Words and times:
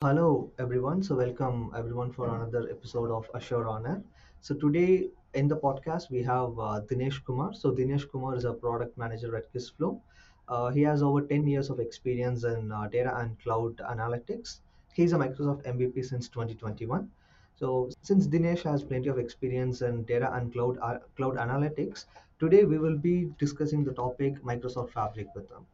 Hello, 0.00 0.52
everyone. 0.60 1.02
So, 1.02 1.16
welcome 1.16 1.72
everyone 1.76 2.12
for 2.12 2.32
another 2.32 2.70
episode 2.70 3.10
of 3.10 3.28
Azure 3.34 3.66
on 3.66 3.84
Air. 3.84 4.00
So, 4.40 4.54
today 4.54 5.08
in 5.34 5.48
the 5.48 5.56
podcast, 5.56 6.08
we 6.08 6.22
have 6.22 6.56
uh, 6.56 6.82
Dinesh 6.88 7.24
Kumar. 7.24 7.52
So, 7.52 7.72
Dinesh 7.72 8.08
Kumar 8.08 8.36
is 8.36 8.44
a 8.44 8.52
product 8.52 8.96
manager 8.96 9.34
at 9.36 9.52
Kissflow. 9.52 10.00
Uh, 10.46 10.68
he 10.70 10.82
has 10.82 11.02
over 11.02 11.22
10 11.22 11.48
years 11.48 11.68
of 11.68 11.80
experience 11.80 12.44
in 12.44 12.70
uh, 12.70 12.86
data 12.86 13.12
and 13.18 13.36
cloud 13.40 13.78
analytics. 13.78 14.60
He's 14.94 15.14
a 15.14 15.16
Microsoft 15.16 15.66
MVP 15.66 16.04
since 16.04 16.28
2021. 16.28 17.10
So, 17.56 17.90
since 18.02 18.28
Dinesh 18.28 18.62
has 18.62 18.84
plenty 18.84 19.08
of 19.08 19.18
experience 19.18 19.82
in 19.82 20.04
data 20.04 20.32
and 20.32 20.52
cloud 20.52 20.78
uh, 20.80 20.98
cloud 21.16 21.38
analytics, 21.38 22.04
today 22.38 22.62
we 22.62 22.78
will 22.78 22.96
be 22.96 23.32
discussing 23.40 23.82
the 23.82 23.94
topic 23.94 24.40
Microsoft 24.44 24.90
Fabric 24.90 25.26
with 25.34 25.50
him. 25.50 25.66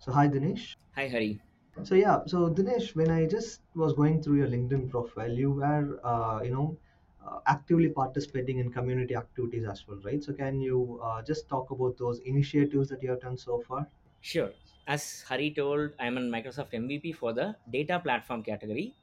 So, 0.00 0.10
hi, 0.10 0.26
Dinesh. 0.26 0.74
Hi, 0.96 1.06
Hari. 1.06 1.40
So 1.82 1.94
yeah, 1.94 2.22
so 2.26 2.50
Dinesh, 2.50 2.94
when 2.94 3.10
I 3.10 3.26
just 3.26 3.60
was 3.74 3.92
going 3.94 4.22
through 4.22 4.36
your 4.36 4.48
LinkedIn 4.48 4.90
profile, 4.90 5.30
you 5.32 5.52
were, 5.52 6.00
uh, 6.04 6.40
you 6.42 6.50
know, 6.50 6.76
uh, 7.24 7.40
actively 7.46 7.88
participating 7.88 8.58
in 8.58 8.70
community 8.70 9.14
activities 9.14 9.64
as 9.64 9.86
well, 9.86 9.98
right? 10.04 10.22
So 10.22 10.32
can 10.32 10.60
you 10.60 11.00
uh, 11.02 11.22
just 11.22 11.48
talk 11.48 11.70
about 11.70 11.96
those 11.98 12.18
initiatives 12.20 12.88
that 12.90 13.02
you 13.02 13.10
have 13.10 13.20
done 13.20 13.36
so 13.38 13.60
far? 13.60 13.86
Sure. 14.20 14.50
As 14.86 15.22
Hari 15.22 15.52
told, 15.54 15.92
I'm 15.98 16.16
a 16.18 16.20
Microsoft 16.20 16.72
MVP 16.74 17.12
for 17.12 17.32
the 17.32 17.56
data 17.70 18.00
platform 18.00 18.42
category, 18.42 18.94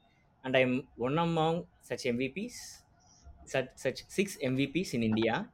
and 0.44 0.56
I'm 0.56 0.88
one 0.96 1.18
among 1.18 1.66
such 1.82 2.04
MVPs, 2.04 2.82
such, 3.44 3.68
such 3.76 4.04
six 4.08 4.36
MVPs 4.42 4.94
in 4.94 5.02
India. 5.02 5.48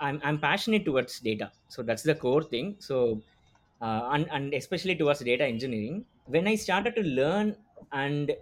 I'm, 0.00 0.20
I'm 0.24 0.38
passionate 0.38 0.84
towards 0.84 1.20
data. 1.20 1.52
So 1.68 1.82
that's 1.82 2.02
the 2.02 2.14
core 2.14 2.42
thing. 2.42 2.76
So, 2.78 3.22
uh, 3.82 4.08
and, 4.12 4.30
and 4.30 4.54
especially 4.54 4.96
towards 4.96 5.20
data 5.20 5.44
engineering. 5.44 6.06
When 6.26 6.46
I 6.48 6.54
started 6.56 6.94
to 6.96 7.02
learn 7.02 7.56
and 7.92 8.32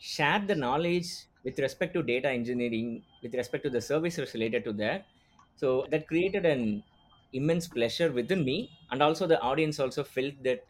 share 0.00 0.40
the 0.40 0.54
knowledge 0.54 1.08
with 1.42 1.58
respect 1.58 1.94
to 1.94 2.02
data 2.02 2.28
engineering, 2.30 3.04
with 3.22 3.34
respect 3.34 3.64
to 3.64 3.70
the 3.70 3.80
services 3.80 4.32
related 4.34 4.64
to 4.64 4.72
that, 4.74 5.06
so 5.56 5.86
that 5.90 6.08
created 6.08 6.46
an 6.46 6.84
immense 7.32 7.68
pleasure 7.68 8.12
within 8.12 8.44
me 8.44 8.70
and 8.90 9.02
also 9.02 9.26
the 9.26 9.40
audience 9.40 9.80
also 9.80 10.04
felt 10.04 10.34
that 10.44 10.64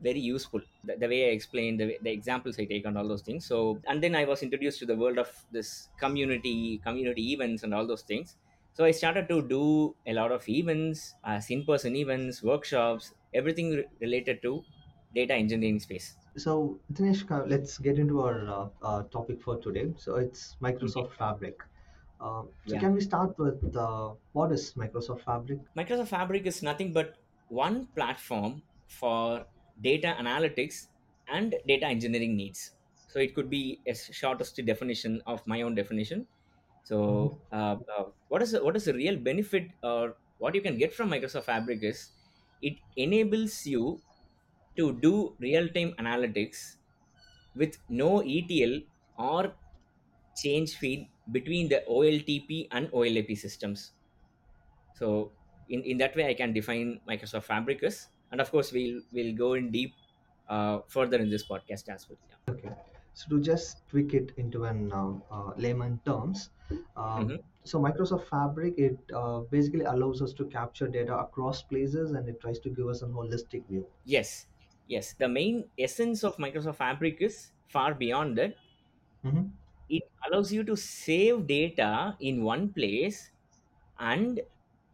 very 0.00 0.20
useful 0.20 0.60
the, 0.84 0.96
the 0.96 1.08
way 1.08 1.28
i 1.28 1.32
explained 1.32 1.80
the, 1.80 1.98
the 2.02 2.10
examples 2.10 2.58
i 2.58 2.64
take 2.64 2.84
and 2.86 2.96
all 2.96 3.06
those 3.08 3.22
things 3.22 3.44
so 3.46 3.80
and 3.88 4.02
then 4.02 4.14
i 4.14 4.24
was 4.24 4.42
introduced 4.42 4.78
to 4.78 4.86
the 4.86 4.96
world 4.96 5.18
of 5.18 5.30
this 5.50 5.88
community 5.98 6.78
community 6.78 7.32
events 7.32 7.62
and 7.64 7.74
all 7.74 7.86
those 7.86 8.02
things 8.02 8.36
so 8.78 8.84
i 8.84 8.90
started 9.00 9.28
to 9.32 9.36
do 9.52 9.62
a 10.06 10.12
lot 10.18 10.32
of 10.36 10.48
events 10.48 11.02
as 11.34 11.50
in-person 11.56 11.96
events 12.02 12.42
workshops 12.52 13.12
everything 13.42 13.70
re- 13.78 13.86
related 14.06 14.42
to 14.42 14.52
data 15.20 15.34
engineering 15.34 15.80
space 15.88 16.08
So 16.36 16.80
Dinesh, 16.92 17.28
uh, 17.30 17.44
let's 17.46 17.78
get 17.78 17.98
into 17.98 18.20
our 18.22 18.48
uh, 18.56 18.68
uh, 18.82 19.02
topic 19.14 19.40
for 19.42 19.54
today. 19.60 19.92
So 19.96 20.16
it's. 20.16 20.56
Microsoft 20.62 21.12
Fabric. 21.14 21.64
Uh, 22.20 22.42
so 22.66 22.76
yeah 22.76 22.80
can 22.84 22.94
we 22.94 23.00
start 23.00 23.36
with 23.38 23.76
uh, 23.76 24.14
what 24.32 24.52
is 24.52 24.74
Microsoft 24.74 25.22
Fabric? 25.22 25.58
Microsoft 25.76 26.08
Fabric 26.08 26.46
is 26.46 26.62
nothing 26.62 26.92
but 26.92 27.16
one 27.48 27.86
platform 27.98 28.62
for 28.86 29.46
data 29.80 30.14
analytics 30.18 30.88
and 31.28 31.54
data 31.66 31.86
engineering 31.86 32.36
needs. 32.36 32.72
So 33.08 33.18
it 33.18 33.34
could 33.34 33.50
be 33.50 33.80
a 33.86 33.94
shortest 33.94 34.56
definition 34.64 35.22
of 35.26 35.46
my 35.46 35.62
own 35.62 35.74
definition. 35.74 36.26
So 36.88 36.98
uh, 37.52 37.76
uh, 37.96 38.04
what 38.28 38.42
is 38.42 38.52
the, 38.52 38.64
what 38.64 38.76
is 38.76 38.84
the 38.86 38.94
real 38.94 39.16
benefit 39.16 39.70
or 39.82 40.16
what 40.38 40.54
you 40.54 40.62
can 40.62 40.78
get 40.78 40.94
from 40.94 41.10
Microsoft 41.10 41.44
Fabric 41.44 41.82
is 41.82 42.12
it 42.62 42.76
enables 42.96 43.66
you 43.66 44.02
to 44.76 44.92
do 45.06 45.36
real 45.38 45.68
time 45.68 45.92
analytics 45.98 46.76
with 47.54 47.78
no 47.88 48.22
ETL 48.22 48.82
or 49.18 49.54
change 50.36 50.76
feed 50.76 51.08
between 51.32 51.68
the 51.68 51.84
OLTP 51.88 52.68
and 52.72 52.90
OLAP 52.92 53.36
systems. 53.36 53.92
So 54.94 55.32
in, 55.68 55.82
in 55.82 55.98
that 55.98 56.16
way 56.16 56.26
i 56.28 56.34
can 56.34 56.52
define 56.52 57.00
microsoft 57.06 57.44
fabric 57.44 57.82
is 57.82 58.08
and 58.32 58.40
of 58.40 58.50
course 58.50 58.72
we'll 58.72 59.02
we'll 59.12 59.34
go 59.36 59.54
in 59.54 59.70
deep 59.70 59.94
uh, 60.48 60.80
further 60.88 61.18
in 61.18 61.28
this 61.30 61.46
podcast 61.46 61.88
as 61.88 62.08
well. 62.08 62.18
Yeah. 62.28 62.54
Okay. 62.54 62.70
So 63.18 63.28
to 63.30 63.40
just 63.40 63.86
tweak 63.88 64.14
it 64.14 64.32
into 64.36 64.64
an 64.64 64.92
uh, 64.92 65.14
uh, 65.36 65.52
layman 65.56 66.00
terms, 66.06 66.50
um, 66.96 67.26
Mhm. 67.26 67.38
so 67.64 67.80
Microsoft 67.80 68.26
Fabric 68.34 68.78
it 68.78 68.98
uh, 69.22 69.40
basically 69.56 69.84
allows 69.94 70.22
us 70.22 70.32
to 70.34 70.46
capture 70.46 70.88
data 70.88 71.16
across 71.18 71.62
places 71.62 72.12
and 72.12 72.28
it 72.28 72.40
tries 72.40 72.58
to 72.60 72.70
give 72.70 72.88
us 72.88 73.02
a 73.02 73.06
holistic 73.06 73.66
view. 73.66 73.86
yes 74.04 74.46
yes 74.86 75.12
the 75.14 75.28
main 75.28 75.70
essence 75.78 76.24
of 76.24 76.36
microsoft 76.36 76.76
fabric 76.76 77.20
is 77.20 77.52
far 77.68 77.94
beyond 77.94 78.36
that 78.38 78.54
hmm 79.22 79.58
it 79.88 80.02
allows 80.26 80.52
you 80.52 80.62
to 80.64 80.76
save 80.76 81.46
data 81.46 82.16
in 82.20 82.42
one 82.44 82.72
place 82.72 83.30
and 83.98 84.40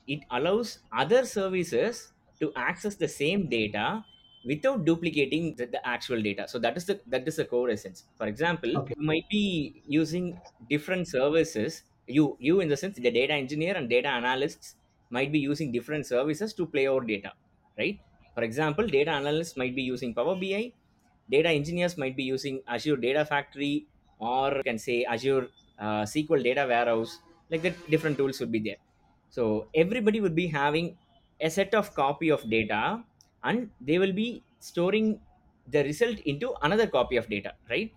it 0.06 0.20
allows 0.30 0.80
other 0.92 1.24
services 1.24 2.12
to 2.40 2.52
access 2.54 2.96
the 2.96 3.08
same 3.08 3.48
data 3.48 4.04
without 4.44 4.84
duplicating 4.84 5.56
the, 5.56 5.66
the 5.66 5.86
actual 5.86 6.20
data. 6.22 6.46
So 6.48 6.58
that 6.58 6.76
is 6.76 6.86
the 6.86 7.00
that 7.06 7.26
is 7.26 7.36
the 7.36 7.44
core 7.44 7.70
essence. 7.70 8.04
For 8.16 8.26
example 8.26 8.70
Okay. 8.74 8.94
you 8.94 9.02
might 9.02 9.28
be 9.30 9.82
using 9.86 10.40
different 10.68 11.08
services. 11.08 11.82
You 12.06 12.36
you 12.40 12.60
in 12.60 12.68
the 12.68 12.76
sense 12.76 12.96
the 12.96 13.10
data 13.10 13.32
engineer 13.32 13.76
and 13.76 13.88
data 13.88 14.08
analysts 14.08 14.76
might 15.10 15.32
be 15.32 15.38
using 15.38 15.72
different 15.72 16.06
services 16.06 16.52
to 16.54 16.66
play 16.66 16.86
out 16.88 17.06
data 17.06 17.32
right? 17.78 18.00
For 18.34 18.42
example 18.42 18.86
data 18.86 19.10
analysts 19.10 19.56
might 19.56 19.74
be 19.74 19.82
using 19.82 20.14
power 20.14 20.34
bi 20.36 20.72
data 21.30 21.48
engineers 21.48 21.96
might 21.96 22.16
be 22.16 22.24
using 22.24 22.62
azure 22.66 22.96
data 22.96 23.24
factory 23.24 23.88
or 24.18 24.56
you 24.58 24.62
can 24.62 24.78
say 24.78 25.04
azure 25.04 25.48
uh, 25.78 26.02
sql 26.04 26.42
data 26.42 26.66
warehouse. 26.68 27.20
Like 27.50 27.62
the 27.62 27.70
different 27.90 28.16
tools 28.16 28.40
would 28.40 28.52
be 28.52 28.58
there. 28.60 28.76
So 29.28 29.68
everybody 29.74 30.20
would 30.20 30.34
be 30.34 30.46
having 30.48 30.98
a 31.40 31.50
set 31.50 31.74
of 31.74 31.94
copy 31.94 32.30
of 32.30 32.48
data 32.48 33.04
and 33.44 33.70
they 33.80 33.98
will 33.98 34.12
be 34.12 34.44
storing 34.58 35.20
the 35.68 35.82
result 35.84 36.18
into 36.20 36.54
another 36.62 36.86
copy 36.86 37.16
of 37.16 37.28
data 37.28 37.54
right? 37.70 37.92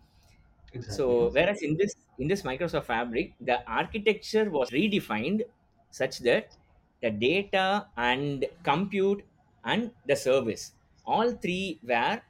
Exactly. 0.74 0.96
so 0.96 1.32
whereas 1.32 1.62
in 1.62 1.76
this 1.78 1.94
in 2.20 2.28
this 2.28 2.42
microsoft 2.44 2.86
fabric 2.86 3.34
the 3.42 3.58
architecture 3.70 4.50
was 4.50 4.70
redefined 4.72 5.44
such 5.92 6.20
that 6.20 6.58
the 7.02 7.12
data 7.12 7.88
and 7.98 8.46
compute 8.64 9.26
and 9.64 9.92
the 10.06 10.16
service 10.16 10.74
all 11.06 11.32
three 11.32 11.80
were 11.84 12.22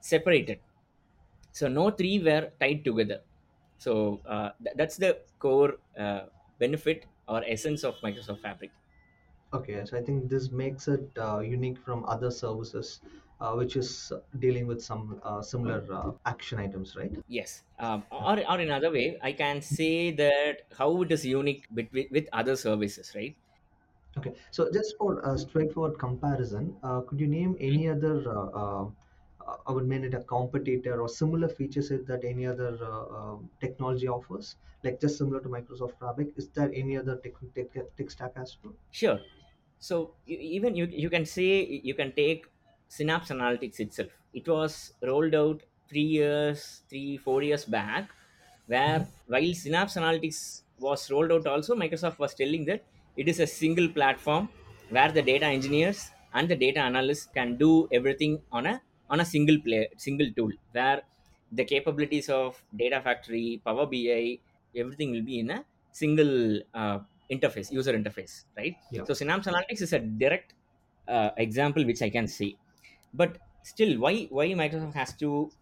separated. 0.00 0.60
So 1.52 1.68
no 1.68 1.90
three 1.90 2.18
were 2.22 2.52
tied 2.60 2.84
together. 2.84 3.22
So 3.78 4.22
uh, 4.26 4.50
th- 4.62 4.76
that's 4.76 4.96
the 4.96 5.22
core 5.38 5.78
uh, 5.98 6.26
benefit 6.58 7.06
or 7.28 7.44
essence 7.44 7.84
of 7.84 8.00
microsoft 8.00 8.40
fabric 8.40 8.72
Okay. 9.54 9.84
So 9.84 9.96
I 9.96 10.02
think 10.02 10.28
this 10.28 10.50
makes 10.50 10.88
it 10.88 11.10
uh, 11.16 11.38
unique 11.38 11.78
from 11.78 12.04
other 12.06 12.30
services, 12.30 13.00
uh, 13.40 13.52
which 13.54 13.76
is 13.76 14.12
dealing 14.38 14.66
with 14.66 14.82
some 14.82 15.20
uh, 15.22 15.42
similar 15.42 15.86
uh, 15.92 16.10
action 16.26 16.58
items, 16.58 16.96
right? 16.96 17.12
Yes, 17.28 17.62
um, 17.78 18.04
or, 18.10 18.38
or 18.50 18.60
in 18.60 18.68
another 18.68 18.90
way, 18.90 19.18
I 19.22 19.32
can 19.32 19.62
say 19.62 20.10
that 20.12 20.66
how 20.76 21.02
it 21.02 21.12
is 21.12 21.24
unique 21.24 21.66
between 21.72 22.08
with 22.10 22.28
other 22.32 22.56
services, 22.56 23.12
right? 23.14 23.36
Okay, 24.16 24.34
so 24.50 24.70
just 24.72 24.96
for 24.96 25.20
a 25.20 25.36
straightforward 25.36 25.98
comparison, 25.98 26.76
uh, 26.82 27.00
could 27.00 27.20
you 27.20 27.26
name 27.26 27.56
any 27.60 27.88
other, 27.88 28.16
uh, 28.28 28.50
uh, 28.62 28.90
uh, 29.40 29.56
I 29.66 29.72
would 29.72 29.88
mean 29.88 30.04
it 30.04 30.14
a 30.14 30.22
competitor 30.22 31.00
or 31.00 31.08
similar 31.08 31.48
feature 31.48 31.82
set 31.82 32.06
that 32.06 32.24
any 32.24 32.46
other 32.46 32.78
uh, 32.80 33.02
uh, 33.18 33.38
technology 33.60 34.06
offers, 34.06 34.56
like 34.84 35.00
just 35.00 35.18
similar 35.18 35.40
to 35.40 35.48
Microsoft 35.48 35.98
Fabric? 35.98 36.28
Is 36.36 36.48
there 36.50 36.70
any 36.72 36.96
other 36.96 37.16
tech, 37.16 37.34
tech, 37.54 37.96
tech 37.96 38.10
stack 38.10 38.32
as 38.36 38.56
well? 38.62 38.74
Sure. 38.92 39.20
So 39.88 39.96
you, 40.26 40.36
even 40.56 40.74
you 40.80 40.86
you 41.04 41.10
can 41.14 41.24
say 41.34 41.48
you 41.90 41.94
can 42.00 42.10
take 42.20 42.46
Synapse 42.96 43.30
Analytics 43.36 43.80
itself. 43.84 44.12
It 44.32 44.46
was 44.48 44.74
rolled 45.10 45.34
out 45.34 45.62
three 45.88 46.08
years, 46.18 46.60
three 46.88 47.16
four 47.16 47.42
years 47.42 47.64
back, 47.76 48.10
where 48.66 49.06
while 49.26 49.52
Synapse 49.62 49.96
Analytics 49.96 50.62
was 50.78 51.10
rolled 51.10 51.32
out, 51.32 51.46
also 51.46 51.74
Microsoft 51.74 52.18
was 52.18 52.34
telling 52.34 52.64
that 52.66 52.84
it 53.16 53.28
is 53.28 53.40
a 53.40 53.46
single 53.46 53.88
platform 53.88 54.48
where 54.90 55.10
the 55.12 55.22
data 55.22 55.46
engineers 55.46 56.10
and 56.32 56.48
the 56.48 56.56
data 56.56 56.80
analysts 56.80 57.26
can 57.26 57.56
do 57.56 57.88
everything 57.92 58.42
on 58.52 58.66
a 58.66 58.80
on 59.10 59.20
a 59.20 59.24
single 59.34 59.58
play 59.66 59.82
single 59.96 60.30
tool 60.36 60.52
where 60.72 61.02
the 61.52 61.64
capabilities 61.64 62.28
of 62.28 62.62
data 62.82 63.00
factory 63.06 63.60
power 63.64 63.86
bi 63.92 64.38
everything 64.82 65.10
will 65.14 65.26
be 65.30 65.38
in 65.42 65.50
a 65.56 65.64
single 65.92 66.34
uh, 66.82 66.98
interface 67.30 67.70
user 67.70 67.92
interface 67.92 68.44
right 68.56 68.76
Yeah. 68.90 69.04
so 69.04 69.14
synapse 69.14 69.46
analytics 69.46 69.82
is 69.82 69.92
a 69.92 69.98
direct 70.00 70.54
uh, 71.08 71.30
example 71.36 71.84
which 71.84 72.02
i 72.02 72.10
can 72.10 72.26
see 72.26 72.58
but 73.12 73.38
still 73.62 73.98
why 73.98 74.24
why 74.38 74.46
microsoft 74.62 74.94
has 74.94 75.14
to 75.16 75.52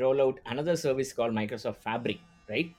roll 0.00 0.20
out 0.20 0.40
another 0.46 0.76
service 0.76 1.12
called 1.12 1.32
microsoft 1.32 1.76
fabric 1.88 2.20
right 2.48 2.74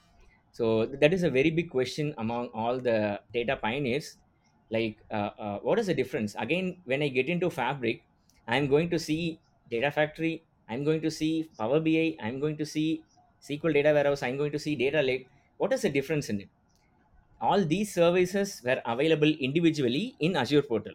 so 0.52 0.86
that 0.86 1.12
is 1.12 1.22
a 1.22 1.30
very 1.30 1.50
big 1.50 1.70
question 1.70 2.14
among 2.18 2.48
all 2.48 2.80
the 2.80 3.20
data 3.32 3.56
pioneers 3.56 4.18
like 4.70 5.02
uh, 5.10 5.30
uh, 5.38 5.58
what 5.60 5.78
is 5.78 5.86
the 5.86 5.94
difference 5.94 6.34
again 6.38 6.80
when 6.84 7.02
i 7.02 7.08
get 7.08 7.28
into 7.28 7.48
fabric 7.50 8.04
i'm 8.46 8.66
going 8.66 8.90
to 8.90 8.98
see 8.98 9.40
data 9.70 9.90
factory 9.90 10.44
i'm 10.68 10.84
going 10.84 11.00
to 11.00 11.10
see 11.10 11.32
power 11.58 11.80
bi 11.80 12.16
i'm 12.20 12.40
going 12.40 12.56
to 12.56 12.66
see 12.66 13.04
SQL 13.38 13.74
data 13.74 13.92
warehouse, 13.92 14.22
I'm 14.22 14.38
going 14.38 14.50
to 14.52 14.58
see 14.58 14.74
data 14.74 15.02
lake. 15.02 15.28
What 15.58 15.72
is 15.72 15.82
the 15.82 15.90
difference 15.90 16.30
in 16.30 16.40
it? 16.40 16.48
All 17.40 17.64
these 17.64 17.92
services 17.94 18.62
were 18.64 18.80
available 18.86 19.28
individually 19.48 20.16
in 20.20 20.36
Azure 20.36 20.62
portal, 20.62 20.94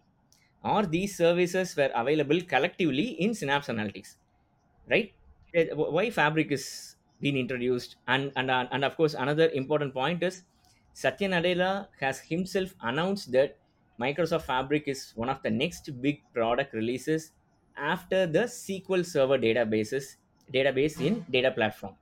or 0.63 0.85
these 0.85 1.15
services 1.17 1.75
were 1.75 1.91
available 1.95 2.41
collectively 2.41 3.09
in 3.21 3.33
Synapse 3.33 3.67
Analytics, 3.67 4.17
right? 4.89 5.13
Eh, 5.53 5.67
Why 5.73 6.09
Fabric 6.09 6.51
is 6.51 6.95
being 7.19 7.37
introduced, 7.37 7.97
and 8.07 8.31
and 8.35 8.49
and 8.51 8.85
of 8.85 8.95
course 8.97 9.13
another 9.13 9.49
important 9.49 9.93
point 9.93 10.23
is 10.23 10.43
Satya 10.93 11.29
Nadella 11.29 11.87
has 11.99 12.19
himself 12.19 12.73
announced 12.81 13.31
that 13.33 13.59
Microsoft 13.99 14.43
Fabric 14.43 14.87
is 14.87 15.11
one 15.15 15.29
of 15.29 15.41
the 15.43 15.49
next 15.51 15.89
big 16.01 16.23
product 16.33 16.73
releases 16.73 17.31
after 17.77 18.25
the 18.27 18.47
SQL 18.47 19.03
Server 19.05 19.37
databases 19.37 20.15
database 20.53 20.99
in 20.99 21.25
data 21.29 21.51
platform. 21.51 21.95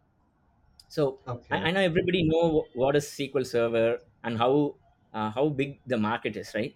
So 0.87 1.21
Okay. 1.27 1.47
I, 1.51 1.69
I 1.69 1.71
know 1.71 1.81
everybody 1.81 2.23
know 2.27 2.69
what 2.73 2.95
is 2.95 3.05
SQL 3.05 3.45
Server 3.45 3.99
and 4.23 4.37
how 4.37 4.75
uh, 5.13 5.29
how 5.31 5.49
big 5.49 5.79
the 5.87 5.97
market 5.97 6.35
is, 6.35 6.53
right? 6.55 6.75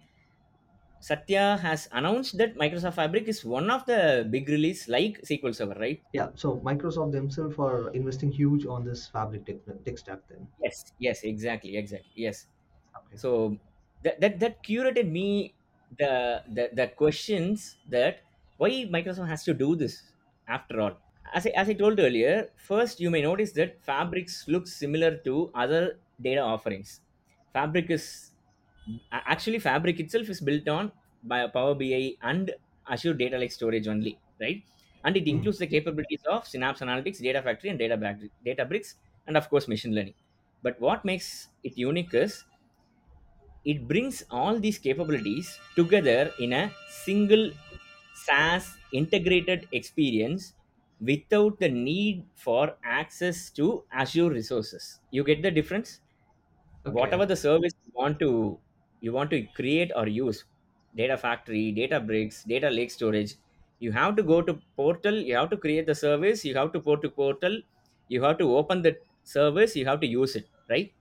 Satya 1.00 1.58
has 1.60 1.86
announced 1.92 2.38
that 2.38 2.56
Microsoft 2.56 2.94
Fabric 2.94 3.28
is 3.28 3.44
one 3.44 3.70
of 3.70 3.84
the 3.84 4.26
big 4.30 4.48
release 4.48 4.88
like 4.88 5.20
SQL 5.20 5.54
Server, 5.54 5.76
right? 5.78 6.00
Yeah. 6.14 6.30
So 6.34 6.56
Microsoft 6.60 7.12
themselves 7.12 7.58
are 7.58 7.90
investing 7.90 8.32
huge 8.32 8.64
on 8.64 8.84
this 8.84 9.06
Fabric 9.06 9.44
tech, 9.44 9.56
tech 9.84 9.98
stack. 9.98 10.20
Then. 10.28 10.48
Yes, 10.62 10.92
yes, 10.98 11.22
exactly, 11.24 11.76
exactly, 11.76 12.10
yes. 12.16 12.46
Okay. 12.96 13.16
So 13.16 13.58
that 14.02 14.20
that, 14.20 14.40
that 14.40 14.62
curated 14.64 15.10
me 15.10 15.54
the, 15.98 16.42
the 16.48 16.70
the 16.72 16.86
questions 16.88 17.76
that 17.90 18.20
why 18.56 18.88
Microsoft 18.88 19.28
has 19.28 19.44
to 19.44 19.52
do 19.52 19.76
this 19.76 20.12
after 20.48 20.80
all. 20.80 20.96
As 21.34 21.46
I, 21.46 21.50
as 21.50 21.68
I 21.68 21.74
told 21.74 22.00
earlier, 22.00 22.48
first 22.56 22.98
you 23.00 23.10
may 23.10 23.20
notice 23.20 23.52
that 23.52 23.82
Fabrics 23.84 24.48
looks 24.48 24.72
similar 24.72 25.18
to 25.28 25.50
other 25.54 25.98
data 26.20 26.40
offerings. 26.40 27.00
Fabric 27.54 27.90
is 27.90 28.32
actually 29.12 29.58
Fabric 29.58 30.00
itself 30.00 30.28
is 30.28 30.40
built 30.40 30.68
on 30.68 30.92
by 31.22 31.46
Power 31.48 31.74
BI 31.74 32.16
and 32.22 32.54
Azure 32.88 33.14
Data 33.14 33.38
Lake 33.38 33.52
Storage 33.52 33.88
only, 33.88 34.20
right? 34.40 34.62
And 35.04 35.16
it 35.16 35.26
Mm. 35.28 35.28
includes 35.28 35.58
the 35.58 35.66
capabilities 35.66 36.22
of 36.30 36.46
Synapse 36.46 36.80
Analytics, 36.80 37.22
Data 37.22 37.42
Factory, 37.42 37.70
and 37.70 37.78
Data 37.78 37.96
Back- 37.96 38.20
Databricks, 38.46 38.94
and 39.26 39.36
of 39.36 39.48
course 39.48 39.68
machine 39.68 39.94
learning. 39.94 40.14
But 40.62 40.80
what 40.80 41.04
makes 41.04 41.48
it 41.62 41.76
unique 41.76 42.14
is 42.14 42.44
it 43.64 43.88
brings 43.88 44.22
all 44.30 44.58
these 44.60 44.78
capabilities 44.78 45.58
together 45.74 46.32
in 46.38 46.52
a 46.52 46.70
single 46.88 47.50
SaaS 48.14 48.76
integrated 48.92 49.68
experience 49.72 50.54
without 51.00 51.58
the 51.58 51.68
need 51.68 52.26
for 52.34 52.76
access 52.84 53.50
to 53.50 53.84
Azure 53.90 54.30
resources. 54.30 55.00
You 55.10 55.24
get 55.24 55.42
the 55.42 55.50
difference? 55.50 56.00
Okay. 56.86 57.00
Whatever 57.00 57.26
the 57.26 57.36
service 57.36 57.72
you 57.84 57.92
want 57.94 58.18
to 58.20 58.58
you 59.00 59.12
want 59.12 59.30
to 59.30 59.42
create 59.58 59.90
or 59.96 60.06
use, 60.08 60.44
data 60.96 61.16
factory, 61.18 61.72
data 61.72 62.00
bricks, 62.00 62.44
data 62.44 62.70
lake 62.70 62.90
storage, 62.90 63.34
you 63.78 63.92
have 63.92 64.16
to 64.16 64.22
go 64.22 64.40
to 64.42 64.54
portal, 64.76 65.14
you 65.14 65.34
have 65.36 65.50
to 65.50 65.56
create 65.56 65.86
the 65.86 65.94
service, 65.94 66.44
you 66.44 66.54
have 66.56 66.72
to 66.72 66.80
go 66.80 66.96
to 66.96 67.08
portal, 67.10 67.60
you 68.08 68.22
have 68.22 68.38
to 68.38 68.56
open 68.56 68.82
the 68.82 68.96
service, 69.22 69.76
you 69.76 69.84
have 69.86 70.00
to 70.00 70.06
use 70.06 70.36
it, 70.36 70.48
right? 70.70 70.92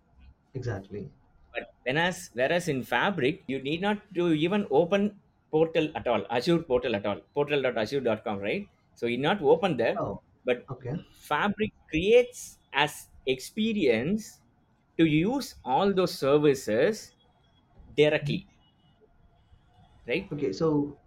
Exactly. 0.55 1.11
But 1.53 1.73
whereas, 1.83 2.29
whereas 2.33 2.67
in 2.67 2.83
Fabric, 2.83 3.43
you 3.47 3.61
need 3.61 3.81
not 3.81 4.01
to 4.15 4.33
even 4.33 4.67
open 4.71 5.19
portal 5.51 5.89
at 5.95 6.07
all, 6.07 6.25
Azure 6.29 6.59
portal 6.63 6.95
at 6.95 7.05
all, 7.05 7.19
portal.azure.com, 7.33 8.39
right? 8.39 8.67
So 8.95 9.05
you 9.05 9.17
not 9.17 9.41
open 9.41 9.77
there, 9.77 9.99
Oh. 9.99 10.21
but 10.45 10.67
Okay. 10.69 10.95
Fabric 11.11 11.71
creates 11.89 12.59
as 12.73 13.09
experience 13.25 14.41
to 14.97 15.05
use 15.05 15.55
all 15.63 15.93
those 15.93 16.17
services 16.17 17.13
directly, 17.95 18.47
right? 20.07 20.31
Okay. 20.31 20.51
So 20.51 20.97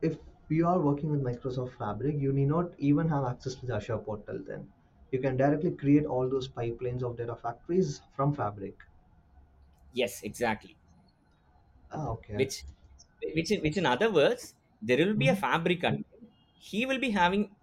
if 0.00 0.18
you 0.48 0.66
are 0.66 0.80
working 0.80 1.10
with 1.10 1.22
Microsoft 1.22 1.76
Fabric, 1.76 2.16
you 2.18 2.32
need 2.32 2.46
not 2.48 2.72
even 2.78 3.08
have 3.08 3.24
access 3.24 3.54
to 3.56 3.66
the 3.66 3.74
Azure 3.74 3.98
portal. 3.98 4.42
Then 4.46 4.72
you 5.10 5.18
can 5.20 5.36
directly 5.36 5.72
create 5.72 6.06
all 6.06 6.28
those 6.28 6.48
pipelines 6.48 7.02
of 7.02 7.16
data 7.18 7.36
factories 7.36 8.00
from 8.14 8.32
Fabric. 8.34 8.78
Yes, 9.92 10.22
exactly. 10.22 10.76
Ah. 11.90 12.08
Okay. 12.12 12.38
Which, 12.38 12.64
which, 13.34 13.50
in- 13.50 13.62
which 13.62 13.76
in 13.76 13.86
other 13.86 14.10
words, 14.12 14.54
there 14.80 14.98
will 14.98 15.14
be 15.14 15.28
a 15.28 15.34
Mhm. 15.34 15.36
Fabric 15.36 15.80
admin. 15.80 16.04
He 16.58 16.86
will 16.86 16.98
be 16.98 17.10
having 17.10 17.56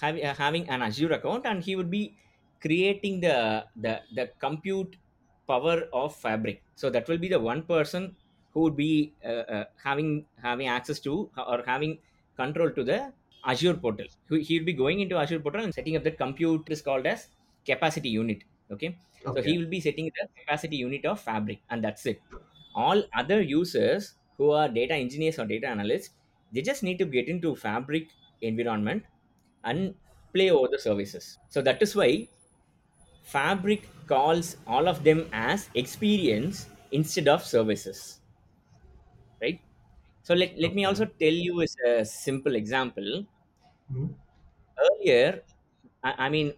having 0.00 0.24
uh, 0.24 0.34
having 0.34 0.68
an 0.70 0.82
Azure 0.82 1.12
account 1.12 1.46
and 1.46 1.62
he 1.64 1.76
would 1.76 1.90
be 1.90 2.18
creating 2.60 3.20
the 3.20 3.66
the 3.76 4.02
the 4.14 4.26
compute 4.38 4.96
power 5.46 5.88
of 5.92 6.14
Fabric. 6.14 6.62
So 6.74 6.90
that 6.90 7.08
will 7.08 7.18
be 7.18 7.28
the 7.28 7.40
one 7.40 7.62
person 7.62 8.16
who 8.52 8.60
would 8.62 8.76
be 8.76 9.14
uh, 9.24 9.44
uh, 9.56 9.64
having 9.82 10.26
having 10.42 10.68
access 10.68 11.00
to 11.00 11.30
or 11.36 11.62
having 11.66 11.98
control 12.36 12.70
to 12.70 12.84
the 12.84 13.12
Azure 13.44 13.74
portal. 13.74 14.06
He 14.28 14.42
he 14.42 14.58
will 14.58 14.66
be 14.66 14.72
going 14.72 15.00
into 15.00 15.16
Azure 15.16 15.40
portal 15.40 15.62
and 15.64 15.74
setting 15.74 15.96
up 15.96 16.04
that 16.04 16.18
compute 16.18 16.68
is 16.70 16.82
called 16.82 17.06
as 17.06 17.28
capacity 17.64 18.08
unit. 18.08 18.44
Okay, 18.70 18.98
so 19.34 19.42
he 19.42 19.56
will 19.58 19.68
be 19.68 19.80
setting 19.80 20.10
the 20.18 20.28
capacity 20.40 20.76
unit 20.76 21.04
of 21.06 21.20
Fabric, 21.20 21.62
and 21.70 21.82
that's 21.82 22.04
it. 22.06 22.20
All 22.74 23.02
other 23.14 23.40
users 23.40 24.14
who 24.36 24.50
are 24.52 24.68
data 24.68 24.94
engineers 24.94 25.38
or 25.38 25.46
data 25.46 25.66
analysts, 25.66 26.10
they 26.52 26.62
just 26.62 26.82
need 26.82 26.98
to 26.98 27.04
get 27.06 27.28
into 27.28 27.54
Fabric 27.56 28.08
environment 28.40 29.04
and 29.64 29.94
play 30.34 30.50
over 30.50 30.68
the 30.68 30.78
services. 30.78 31.38
So 31.48 31.62
that 31.62 31.82
is 31.82 31.96
why 31.96 32.28
Fabric 33.28 33.88
calls 34.08 34.56
all 34.66 34.88
of 34.88 35.04
them 35.04 35.28
as 35.32 35.70
experience 35.74 36.68
instead 36.90 37.28
of 37.28 37.44
services, 37.44 38.20
right? 39.40 39.60
So 40.22 40.34
let, 40.34 40.58
let 40.58 40.74
me 40.74 40.84
also 40.84 41.04
tell 41.06 41.32
you 41.46 41.62
as 41.62 41.76
a 41.86 42.04
simple 42.04 42.54
example. 42.56 43.26
Mhm. 43.90 44.14
Earlier, 44.78 45.42
I, 46.02 46.26
I 46.26 46.28
mean 46.28 46.54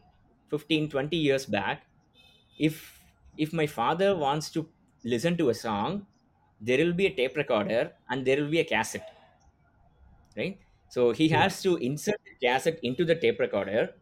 15, 0.48 0.88
20 0.88 1.16
years 1.16 1.46
back, 1.46 1.86
if 2.58 3.02
if 3.36 3.52
my 3.52 3.66
father 3.66 4.16
wants 4.16 4.50
to 4.52 4.68
listen 5.04 5.36
to 5.38 5.48
a 5.50 5.54
song, 5.54 6.06
there 6.60 6.78
will 6.84 6.92
be 6.92 7.06
a 7.06 7.14
tape 7.14 7.36
recorder 7.36 7.94
and 8.10 8.26
there 8.26 8.36
will 8.42 8.50
be 8.50 8.60
a 8.60 8.64
cassette, 8.64 9.10
right? 10.36 10.58
So 10.88 11.12
he 11.12 11.28
has 11.30 11.62
to 11.62 11.76
insert 11.76 12.16
the 12.24 12.46
cassette 12.46 12.80
into 12.82 13.04
the 13.04 13.14
tape 13.14 13.38
recorder 13.38 13.94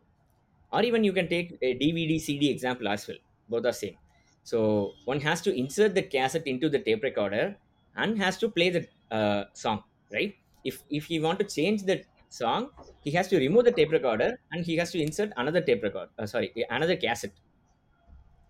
or 0.73 0.83
even 0.83 1.05
you 1.05 1.13
can 1.13 1.29
take 1.29 1.57
a 1.63 1.75
dvd 1.79 2.21
cd 2.21 2.51
example 2.51 2.89
as 2.89 3.07
well. 3.09 3.19
Both 3.49 3.67
are 3.67 3.73
same. 3.73 3.97
So 4.43 4.95
one 5.05 5.21
has 5.21 5.41
to 5.43 5.55
insert 5.55 5.95
the 5.95 6.03
cassette 6.03 6.47
into 6.47 6.69
the 6.69 6.79
tape 6.79 7.03
recorder 7.03 7.57
and 7.97 8.19
has 8.19 8.39
to 8.39 8.49
play 8.49 8.71
the 8.71 8.89
uh, 9.11 9.45
song 9.53 9.85
right? 10.13 10.35
If 10.65 10.83
if 10.91 11.07
he 11.07 11.21
want 11.21 11.39
to 11.41 11.45
change 11.45 11.85
the 11.85 12.05
song 12.29 12.71
he 13.01 13.11
has 13.13 13.29
to 13.29 13.39
remove 13.39 13.65
the 13.65 13.73
tape 13.73 13.91
recorder 13.91 14.39
and 14.53 14.65
he 14.65 14.77
has 14.77 14.91
to 14.93 15.01
insert 15.01 15.33
another 15.37 15.63
tape 15.63 15.83
record 15.83 16.11
uh, 16.19 16.27
sorry 16.27 16.53
another 16.71 16.97
cassette 16.97 17.33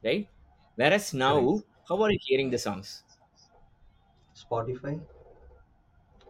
right? 0.02 0.28
Whereas 0.75 1.14
now 1.14 1.62
how 1.88 2.02
are 2.02 2.10
you 2.10 2.18
hearing 2.20 2.50
the 2.50 2.58
songs? 2.58 3.02
Spotify, 4.34 5.00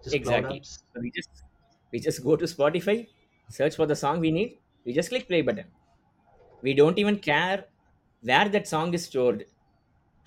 just 0.03 0.15
exactly. 0.15 0.61
so 0.63 1.01
we 1.01 1.11
just 1.11 1.31
we 1.93 1.99
just 2.01 2.23
go 2.25 2.37
to 2.37 2.45
spotify 2.45 2.97
search 3.49 3.77
for 3.77 3.87
the 3.87 3.97
song 3.97 4.21
we 4.21 4.31
need 4.31 4.59
we 4.85 4.93
just 4.93 5.09
click 5.09 5.27
play 5.29 5.43
button 5.43 5.67
we 6.63 6.75
don't 6.75 6.99
even 6.99 7.19
care 7.19 7.67
where 8.23 8.49
that 8.55 8.67
song 8.75 8.93
is 8.99 9.05
stored 9.11 9.45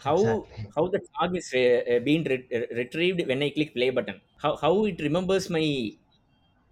how 0.06 0.18
Exactly. 0.18 0.74
how 0.76 0.86
the 0.96 1.02
song 1.16 1.36
is 1.42 1.48
uh, 1.54 1.82
uh, 1.94 2.00
being 2.10 2.24
re- 2.32 2.68
retrieved 2.82 3.22
when 3.32 3.44
i 3.44 3.50
click 3.58 3.74
play 3.78 3.90
button 3.98 4.20
how 4.44 4.54
how 4.64 4.74
it 4.92 5.00
remembers 5.08 5.50
my 5.58 5.66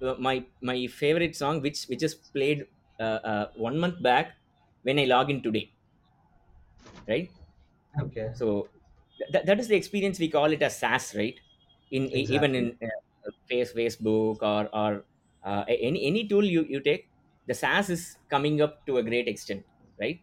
uh, 0.02 0.16
my 0.28 0.36
my 0.70 0.78
favorite 0.88 1.36
song 1.36 1.62
which 1.62 1.86
which 1.92 2.04
is 2.10 2.16
played 2.38 2.68
uh, 3.00 3.20
uh, 3.32 3.46
one 3.68 3.78
month 3.84 4.02
back 4.10 4.36
when 4.84 5.00
i 5.00 5.06
log 5.16 5.30
in 5.36 5.42
today 5.48 5.66
right 7.08 7.32
Okay. 8.00 8.34
so 8.34 8.70
th- 9.32 9.46
that 9.46 9.60
is 9.60 9.68
the 9.68 9.76
experience 9.76 10.20
we 10.20 10.30
call 10.30 10.52
it 10.52 10.62
as 10.62 10.78
SaaS, 10.80 11.16
right? 11.16 11.40
In 11.92 12.04
e- 12.12 12.28
even 12.38 12.56
in 12.56 12.78
uh, 12.84 13.32
face 13.48 13.74
Facebook 13.74 14.42
or 14.42 14.70
or 14.76 15.06
uh, 15.44 15.66
any 15.68 16.06
any 16.06 16.28
tool 16.28 16.44
you 16.46 16.64
you 16.66 16.80
take, 16.82 17.12
the 17.50 17.56
SaaS 17.56 17.90
is 17.92 18.18
coming 18.30 18.62
up 18.62 18.86
to 18.88 19.00
a 19.00 19.04
great 19.04 19.28
extent, 19.28 19.66
right? 20.00 20.22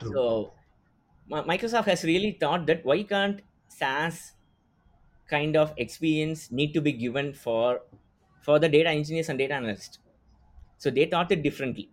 True. 0.00 0.12
So 0.14 0.54
Microsoft 1.30 1.86
has 1.86 2.04
really 2.04 2.32
thought 2.32 2.66
that 2.66 2.84
why 2.84 3.02
can't 3.04 3.42
SaaS 3.68 4.34
kind 5.28 5.56
of 5.56 5.74
experience 5.78 6.50
need 6.52 6.74
to 6.74 6.80
be 6.82 6.92
given 6.92 7.32
for 7.34 7.82
for 8.42 8.58
the 8.58 8.68
data 8.68 8.90
engineers 8.90 9.28
and 9.28 9.38
data 9.38 9.54
analysts? 9.54 9.98
So 10.78 10.90
they 10.90 11.06
thought 11.06 11.32
it 11.32 11.42
differently 11.42 11.90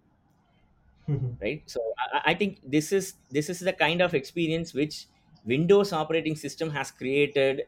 mm-hmm. 1.09 1.33
right 1.41 1.63
so 1.65 1.79
I, 1.97 2.31
I 2.31 2.33
think 2.33 2.59
this 2.63 2.91
is 2.91 3.15
this 3.31 3.49
is 3.49 3.59
the 3.59 3.73
kind 3.73 4.01
of 4.01 4.13
experience 4.13 4.73
which 4.73 5.07
windows 5.45 5.93
operating 5.93 6.35
system 6.35 6.69
has 6.71 6.91
created 6.91 7.63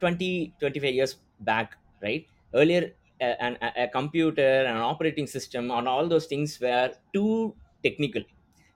20 0.00 0.54
25 0.60 0.94
years 0.94 1.16
back 1.40 1.76
right 2.02 2.26
earlier 2.54 2.92
a, 3.20 3.28
a 3.66 3.84
a 3.84 3.88
computer 3.88 4.50
an 4.72 4.76
operating 4.92 5.26
system 5.26 5.70
and 5.70 5.88
all 5.88 6.08
those 6.08 6.26
things 6.26 6.58
were 6.60 6.88
too 7.12 7.56
technical 7.82 8.22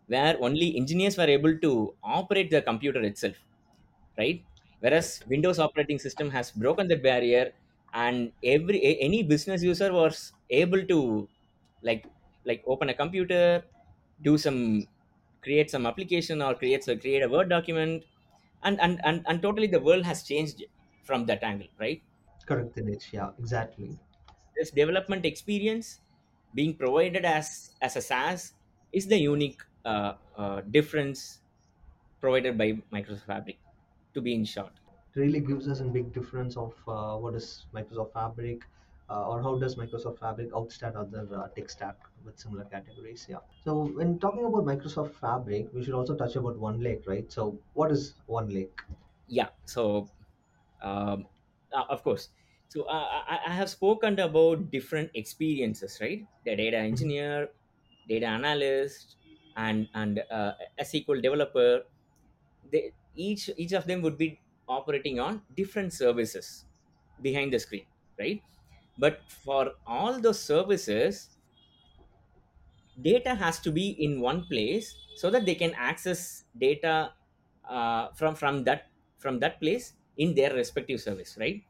where 0.07 0.35
only 0.47 0.77
engineers 0.77 1.17
were 1.17 1.31
able 1.39 1.55
to 1.67 1.73
operate 2.03 2.51
the 2.51 2.63
computer 2.71 3.03
itself 3.11 3.37
right 4.19 4.45
whereas 4.81 5.09
windows 5.29 5.59
operating 5.59 5.99
system 5.99 6.31
has 6.31 6.51
broken 6.51 6.89
that 6.89 7.03
barrier 7.03 7.45
and 8.05 8.33
every 8.55 8.79
a- 8.91 8.99
any 9.09 9.23
business 9.23 9.63
user 9.63 9.91
was 9.93 10.33
able 10.51 10.83
to 10.93 11.01
like 11.83 12.05
like 12.45 12.63
open 12.67 12.89
a 12.89 12.95
computer 13.03 13.65
do 14.23 14.37
some 14.39 14.87
create 15.43 15.71
some 15.71 15.87
application 15.87 16.41
or 16.43 16.55
create 16.55 16.87
a 16.89 16.97
create 16.97 17.23
a 17.23 17.29
word 17.29 17.49
document 17.49 18.05
and 18.63 18.81
and 18.81 19.01
and, 19.05 19.25
and 19.29 19.43
totally 19.43 19.67
the 19.67 19.81
world 19.89 20.05
has 20.05 20.23
changed 20.23 20.63
from 21.03 21.27
that 21.27 21.43
angle 21.43 21.69
right 21.79 22.03
Correct. 22.47 22.79
Yeah, 23.13 23.33
exactly. 23.39 23.99
This 24.57 24.71
development 24.71 25.25
experience 25.27 26.01
being 26.55 26.77
provided 26.77 27.25
as 27.25 27.75
as 27.81 27.97
a 27.97 28.03
SaaS 28.03 28.55
is 28.93 29.07
the 29.07 29.19
unique 29.19 29.63
uh, 29.85 30.15
uh, 30.37 30.61
difference 30.63 31.41
provided 32.21 32.57
by 32.59 32.73
Microsoft 32.93 33.27
Fabric. 33.27 33.59
To 34.15 34.21
be 34.21 34.35
in 34.35 34.45
short, 34.45 34.73
really 35.15 35.41
gives 35.41 35.69
us 35.69 35.81
a 35.81 35.85
big 35.85 36.13
difference 36.13 36.57
of 36.57 36.75
uh, 36.87 37.17
what 37.17 37.35
is 37.35 37.67
Microsoft 37.75 38.13
Fabric 38.13 38.63
uh, 39.09 39.29
or 39.29 39.43
how 39.43 39.59
does 39.59 39.77
Microsoft 39.77 40.19
Fabric 40.19 40.51
outstand 40.53 40.97
other 40.97 41.27
uh, 41.35 41.49
tech 41.49 41.71
stack 41.71 41.97
with 42.25 42.39
similar 42.39 42.65
categories. 42.65 43.27
Yeah. 43.29 43.39
So 43.65 43.87
when 43.87 44.19
talking 44.19 44.45
about 44.45 44.65
Microsoft 44.65 45.15
Fabric, 45.15 45.73
we 45.73 45.83
should 45.85 45.95
also 45.95 46.15
touch 46.15 46.37
about 46.37 46.59
One 46.59 46.81
Lake, 46.81 47.03
right? 47.07 47.31
So 47.31 47.59
what 47.75 47.91
is 47.91 48.15
One 48.27 48.49
Lake? 48.49 48.81
yeah. 49.29 49.49
So 49.65 50.11
um, 50.83 51.27
uh, 51.73 51.85
of 51.89 52.03
course, 52.03 52.31
so 52.73 52.85
uh, 52.85 53.23
I, 53.29 53.41
I 53.47 53.53
have 53.53 53.69
spoken 53.71 54.19
about 54.19 54.71
different 54.71 55.11
experiences, 55.15 55.99
right? 56.01 56.27
The 56.45 56.57
data 56.57 56.79
Mhm. 56.89 56.89
engineer, 56.91 57.51
data 58.09 58.27
analyst, 58.27 59.17
and 59.57 59.89
and 59.95 60.21
uh, 60.31 60.55
a 60.79 60.85
SQL 60.85 61.21
developer. 61.21 61.85
They 62.71 62.93
each 63.15 63.51
each 63.57 63.73
of 63.73 63.87
them 63.87 64.03
would 64.03 64.19
be 64.19 64.41
operating 64.69 65.21
on 65.21 65.43
different 65.55 65.93
services 65.93 66.67
behind 67.21 67.53
the 67.53 67.59
screen, 67.59 67.87
right? 68.19 68.43
But 68.99 69.31
for 69.31 69.75
all 69.87 70.21
those 70.21 70.41
services, 70.43 71.31
data 73.01 73.35
has 73.35 73.61
to 73.61 73.71
be 73.73 73.91
in 73.91 74.21
one 74.21 74.47
place 74.47 74.95
so 75.17 75.31
that 75.31 75.47
they 75.47 75.55
can 75.55 75.73
access 75.75 76.45
data 76.57 77.15
uh, 77.65 78.13
from 78.13 78.35
from 78.35 78.65
that 78.65 78.91
from 79.19 79.39
that 79.41 79.61
place 79.61 79.95
in 80.17 80.35
their 80.35 80.53
respective 80.55 81.01
service, 81.01 81.37
right? 81.39 81.65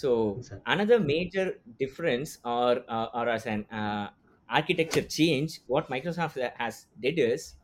So 0.00 0.42
another 0.66 0.98
major 1.00 1.46
difference 1.82 2.38
or 2.44 2.84
uh, 2.88 3.08
or 3.18 3.28
as 3.36 3.46
an 3.46 3.66
uh, 3.70 4.10
architecture 4.48 5.02
change, 5.18 5.60
what 5.66 5.88
Microsoft 5.94 6.36
has 6.62 6.86
did 7.06 7.18
is 7.18 7.54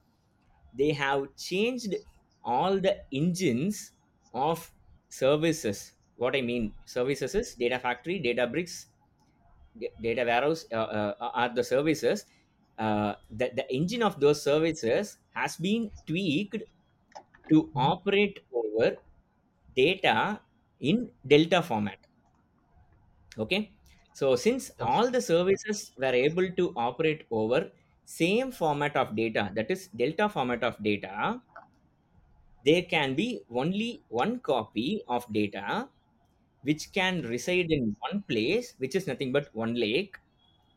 they 0.72 0.92
have 0.92 1.34
changed 1.36 1.94
all 2.42 2.80
the 2.80 2.94
engines 3.12 3.92
of 4.34 4.72
services. 5.08 5.92
What 6.16 6.36
I 6.36 6.42
mean 6.42 6.74
services 6.84 7.34
is 7.34 7.54
data 7.54 7.78
factory, 7.78 8.18
data 8.20 8.46
bricks, 8.46 8.88
data 10.00 10.22
warehouse 10.24 10.66
uh, 10.72 10.76
uh, 11.20 11.30
are 11.34 11.48
the 11.54 11.64
services 11.64 12.26
uh, 12.78 13.14
the, 13.30 13.50
the 13.54 13.66
engine 13.74 14.02
of 14.02 14.20
those 14.20 14.42
services 14.42 15.18
has 15.34 15.56
been 15.56 15.90
tweaked 16.06 16.62
to 17.50 17.70
Mhm. 17.74 17.92
operate 17.92 18.40
over 18.52 18.96
data 19.76 20.40
in 20.80 21.10
delta 21.26 21.62
format 21.62 22.06
okay? 23.38 23.74
So 24.12 24.36
since 24.36 24.70
all 24.80 25.10
the 25.10 25.20
services 25.22 25.92
were 25.96 26.14
able 26.14 26.50
to 26.52 26.72
operate 26.76 27.26
over 27.30 27.72
same 28.04 28.52
format 28.52 28.96
of 28.96 29.16
data 29.16 29.50
that 29.54 29.70
is 29.70 29.88
delta 29.88 30.28
format 30.28 30.62
of 30.62 30.82
data 30.82 31.42
there 32.64 32.82
can 32.82 33.14
be 33.14 33.40
only 33.50 34.04
one 34.08 34.40
copy 34.40 35.02
of 35.08 35.30
data 35.32 35.88
which 36.62 36.92
can 36.92 37.22
reside 37.22 37.70
in 37.70 37.96
one 38.00 38.22
place 38.22 38.74
which 38.78 38.94
is 38.94 39.06
nothing 39.06 39.32
but 39.32 39.54
one 39.54 39.74
lake 39.74 40.16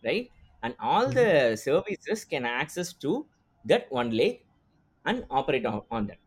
right? 0.04 0.32
And 0.64 0.76
all 0.80 1.12
Mhm. 1.12 1.14
the 1.14 1.56
services 1.56 2.26
can 2.26 2.46
access 2.46 2.94
to 2.96 3.28
that 3.66 3.92
one 3.92 4.12
lake 4.12 4.48
and 5.06 5.26
operate 5.30 5.66
on, 5.66 5.84
on 5.92 6.08
that. 6.08 6.20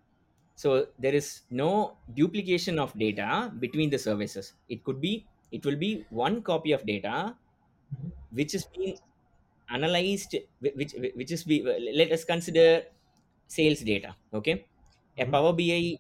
So 0.54 0.88
there 0.99 1.14
is 1.14 1.42
no 1.50 1.99
duplication 2.14 2.78
of 2.78 2.99
data 2.99 3.52
between 3.58 3.90
the 3.90 3.99
services. 3.99 4.54
It 4.68 4.84
could 4.84 5.00
be 5.00 5.28
it 5.50 5.64
will 5.64 5.76
be 5.76 6.07
one 6.11 6.42
copy 6.42 6.73
of 6.73 6.85
data 6.87 7.37
Mhm. 7.92 8.11
which 8.30 8.54
is 8.54 8.66
being 8.75 8.97
analyzed 9.71 10.37
which 10.61 10.95
which 11.21 11.30
is 11.33 11.45
be 11.45 11.62
let 12.00 12.11
us 12.12 12.25
consider 12.25 12.85
sales 13.47 13.80
data 13.80 14.16
okay 14.35 14.57
a 15.19 15.26
Mhm. 15.26 15.35
power 15.35 15.52
bi 15.52 15.97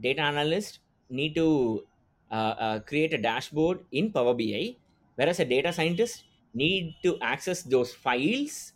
data 0.00 0.20
analyst 0.22 0.80
need 1.08 1.34
to 1.34 1.86
uh, 2.30 2.54
uh, 2.66 2.80
create 2.80 3.12
a 3.14 3.18
dashboard 3.20 3.86
in 3.90 4.12
power 4.12 4.34
bi 4.34 4.76
whereas 5.16 5.40
a 5.40 5.44
data 5.44 5.72
scientist 5.72 6.24
need 6.54 6.94
to 7.02 7.18
access 7.20 7.62
those 7.62 7.94
files 7.94 8.72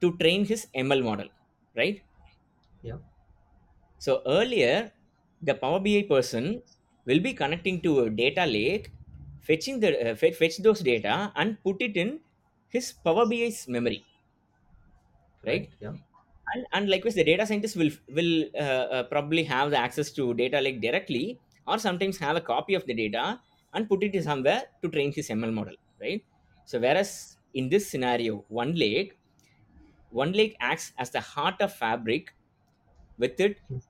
to 0.00 0.16
train 0.18 0.44
his 0.44 0.66
ml 0.74 1.02
model 1.02 1.28
right 1.76 2.02
Yeah. 2.82 2.98
so 3.98 4.22
earlier 4.26 4.92
the 5.40 5.54
power 5.62 5.80
bi 5.80 6.02
person 6.08 6.62
will 7.04 7.20
be 7.20 7.32
connecting 7.34 7.80
to 7.82 8.00
a 8.00 8.10
data 8.10 8.46
lake 8.46 8.92
fetching 9.40 9.80
the 9.80 10.12
uh, 10.12 10.14
fetch, 10.14 10.58
those 10.58 10.80
data 10.80 11.32
and 11.36 11.62
put 11.62 11.80
it 11.82 11.96
in 11.96 12.20
his 12.68 12.92
power 12.92 13.26
bi's 13.26 13.66
memory 13.68 14.06
Right. 15.44 15.66
right 15.66 15.68
Yeah. 15.80 15.96
and, 16.54 16.66
and 16.72 16.90
likewise 16.90 17.14
the 17.14 17.24
data 17.24 17.46
scientist 17.46 17.76
will 17.76 17.90
will 18.18 18.34
uh, 18.54 18.86
uh, 18.96 19.02
probably 19.14 19.44
have 19.44 19.70
the 19.70 19.78
access 19.86 20.10
to 20.18 20.34
data 20.34 20.60
lake 20.60 20.80
directly 20.80 21.40
or 21.66 21.78
sometimes 21.78 22.18
have 22.18 22.36
a 22.36 22.40
copy 22.52 22.74
of 22.74 22.84
the 22.86 22.94
data 22.94 23.40
and 23.74 23.88
put 23.88 24.02
it 24.04 24.22
somewhere 24.24 24.62
to 24.82 24.88
train 24.96 25.12
his 25.12 25.28
ml 25.38 25.52
model 25.60 25.76
right 26.00 26.24
so 26.64 26.78
whereas 26.80 27.38
in 27.54 27.68
this 27.68 27.90
scenario 27.90 28.44
one 28.48 28.74
lake 28.84 29.18
one 30.10 30.32
lake 30.32 30.56
acts 30.60 30.92
as 30.98 31.10
the 31.10 31.20
heart 31.20 31.60
of 31.60 31.74
fabric 31.74 32.34
with 33.18 33.38
it 33.40 33.60
Mhm. 33.68 33.82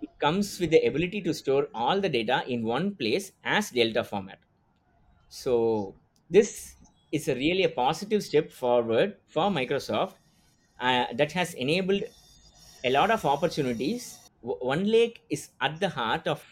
It 0.00 0.10
comes 0.18 0.58
with 0.60 0.70
the 0.70 0.84
ability 0.86 1.22
to 1.22 1.34
store 1.34 1.68
all 1.74 2.00
the 2.00 2.08
data 2.08 2.44
in 2.48 2.62
one 2.64 2.94
place 2.94 3.32
as 3.44 3.70
delta 3.70 4.04
format. 4.04 4.40
So 5.28 6.00
this 6.30 6.76
is 7.12 7.28
a 7.28 7.34
really 7.34 7.64
a 7.64 7.68
positive 7.68 8.22
step 8.22 8.50
forward 8.50 9.18
for 9.28 9.50
microsoft 9.50 10.16
uh, 10.80 11.06
that 11.14 11.32
has 11.32 11.54
enabled 11.54 12.02
a 12.84 12.90
lot 12.90 13.10
of 13.10 13.24
opportunities. 13.24 14.18
One 14.40 14.84
lake 14.84 15.24
is 15.30 15.50
at 15.60 15.80
the 15.80 15.88
heart 15.88 16.26
of 16.28 16.44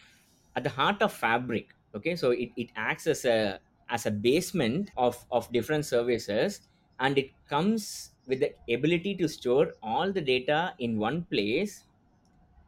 at 0.55 0.63
the 0.63 0.69
heart 0.69 1.01
of 1.01 1.13
fabric 1.13 1.73
okay? 1.93 2.15
So 2.15 2.31
it, 2.31 2.51
it 2.55 2.71
acts 2.75 3.07
as 3.07 3.25
a 3.25 3.59
as 3.89 4.05
a 4.05 4.11
basement 4.11 4.91
of 4.97 5.25
of 5.31 5.51
different 5.51 5.85
services 5.85 6.61
and 6.99 7.17
it 7.17 7.31
comes 7.47 8.11
with 8.27 8.39
the 8.39 8.55
ability 8.73 9.15
to 9.17 9.27
store 9.29 9.73
all 9.83 10.11
the 10.11 10.21
data 10.21 10.73
in 10.79 10.97
one 10.97 11.25
place 11.25 11.84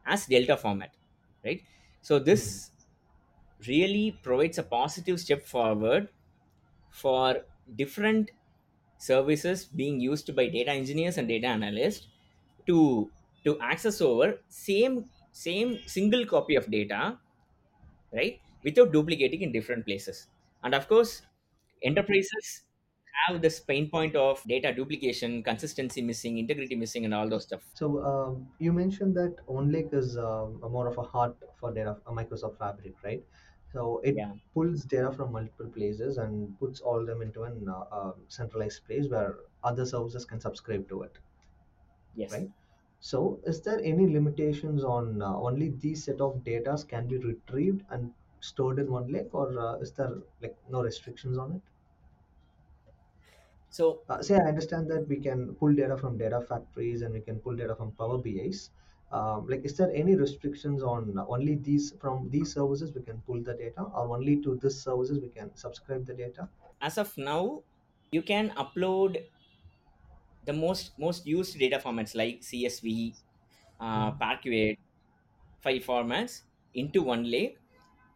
as 0.07 0.25
delta 0.25 0.57
format 0.57 0.93
right? 1.45 1.63
So 2.01 2.19
this 2.19 2.71
mm-hmm. 2.71 3.71
really 3.71 4.19
provides 4.23 4.57
a 4.57 4.63
positive 4.63 5.19
step 5.19 5.43
forward 5.43 6.09
for 6.89 7.41
different 7.75 8.31
services 8.97 9.65
being 9.65 9.99
used 9.99 10.35
by 10.35 10.47
data 10.47 10.71
engineers 10.71 11.17
and 11.17 11.27
data 11.27 11.47
analysts 11.47 12.07
to 12.65 13.11
to 13.43 13.59
access 13.59 14.01
over 14.01 14.39
same 14.49 15.05
same 15.31 15.79
single 15.85 16.25
copy 16.25 16.55
of 16.55 16.69
data 16.71 17.17
right 18.13 18.39
without 18.63 18.91
duplicating 18.91 19.41
in 19.41 19.51
different 19.51 19.85
places. 19.85 20.27
And 20.63 20.73
of 20.73 20.87
course 20.87 21.21
mm-hmm. 21.21 21.87
enterprises 21.89 22.63
have 23.25 23.41
this 23.41 23.59
pain 23.59 23.89
point 23.89 24.15
of 24.15 24.43
data 24.47 24.73
duplication 24.73 25.43
consistency 25.43 26.01
missing 26.01 26.37
integrity 26.37 26.75
missing 26.75 27.05
and 27.05 27.13
all 27.13 27.29
those 27.29 27.43
stuff 27.43 27.63
So 27.73 28.03
um, 28.03 28.51
you 28.59 28.73
mentioned 28.73 29.15
that 29.15 29.37
OneLake 29.47 29.93
is 29.93 30.15
a 30.17 30.47
more 30.47 30.87
of 30.87 30.97
a 30.97 31.03
heart 31.03 31.37
for 31.55 31.73
data, 31.73 32.01
a 32.05 32.11
Microsoft 32.11 32.57
Fabric, 32.57 33.01
right? 33.03 33.23
So 33.71 33.99
it 33.99 34.17
yeah 34.17 34.33
pulls 34.53 34.83
data 34.83 35.11
from 35.13 35.31
multiple 35.31 35.69
places 35.69 36.17
and 36.17 36.57
puts 36.59 36.81
all 36.81 37.05
them 37.05 37.21
into 37.21 37.43
an 37.43 37.67
uh, 37.69 37.79
uh, 37.91 38.13
centralized 38.27 38.83
place 38.85 39.07
where 39.07 39.37
other 39.63 39.85
services 39.85 40.25
can 40.25 40.39
subscribe 40.41 40.89
to 40.89 41.03
it, 41.03 41.19
yes 42.15 42.31
right? 42.31 42.49
So 42.99 43.41
is 43.45 43.61
there 43.61 43.79
any 43.81 44.07
limitations 44.07 44.83
on 44.83 45.21
uh, 45.21 45.35
only 45.35 45.69
these 45.69 46.03
set 46.05 46.21
of 46.21 46.43
data 46.43 46.77
can 46.87 47.07
be 47.07 47.17
retrieved 47.17 47.83
and 47.89 48.13
stored 48.39 48.79
in 48.79 48.87
OneLake, 48.87 49.33
or 49.33 49.59
uh, 49.59 49.75
is 49.79 49.91
there 49.93 50.21
like 50.41 50.57
no 50.69 50.83
restrictions 50.83 51.37
on 51.37 51.51
it? 51.53 51.61
So 53.69 54.03
Uh, 54.09 54.21
say 54.21 54.35
I 54.35 54.47
understand 54.47 54.89
that 54.91 55.07
we 55.07 55.17
can 55.19 55.55
pull 55.55 55.73
data 55.73 55.97
from 55.97 56.17
data 56.17 56.41
factories 56.41 57.01
and 57.01 57.13
we 57.13 57.21
can 57.21 57.39
pull 57.39 57.55
data 57.55 57.75
from 57.75 57.91
Power 57.93 58.17
BIs. 58.17 58.71
Um, 59.11 59.47
like, 59.47 59.63
is 59.63 59.77
there 59.77 59.91
any 59.93 60.15
restrictions 60.15 60.83
on 60.83 61.17
only 61.17 61.55
these 61.55 61.91
from 62.01 62.29
these 62.29 62.53
services 62.53 62.93
we 62.93 63.01
can 63.03 63.21
pull 63.21 63.41
the 63.41 63.53
data, 63.53 63.81
or 63.83 64.15
only 64.17 64.41
to 64.41 64.55
this 64.57 64.81
services 64.83 65.19
we 65.21 65.29
can 65.29 65.55
subscribe 65.55 66.05
the 66.05 66.13
data? 66.13 66.49
as 66.81 66.97
of 66.97 67.17
now 67.17 67.63
you 68.11 68.21
can 68.21 68.49
upload 68.51 69.23
the 70.43 70.53
most 70.53 70.97
most 70.97 71.25
used 71.25 71.57
data 71.59 71.79
formats 71.79 72.15
like 72.15 72.43
CSV, 72.43 73.15
uh, 73.79 74.11
Mhm. 74.11 74.17
Parquet 74.19 74.77
file 75.59 75.79
formats 75.79 76.43
into 76.73 77.01
one 77.01 77.29
lake, 77.29 77.59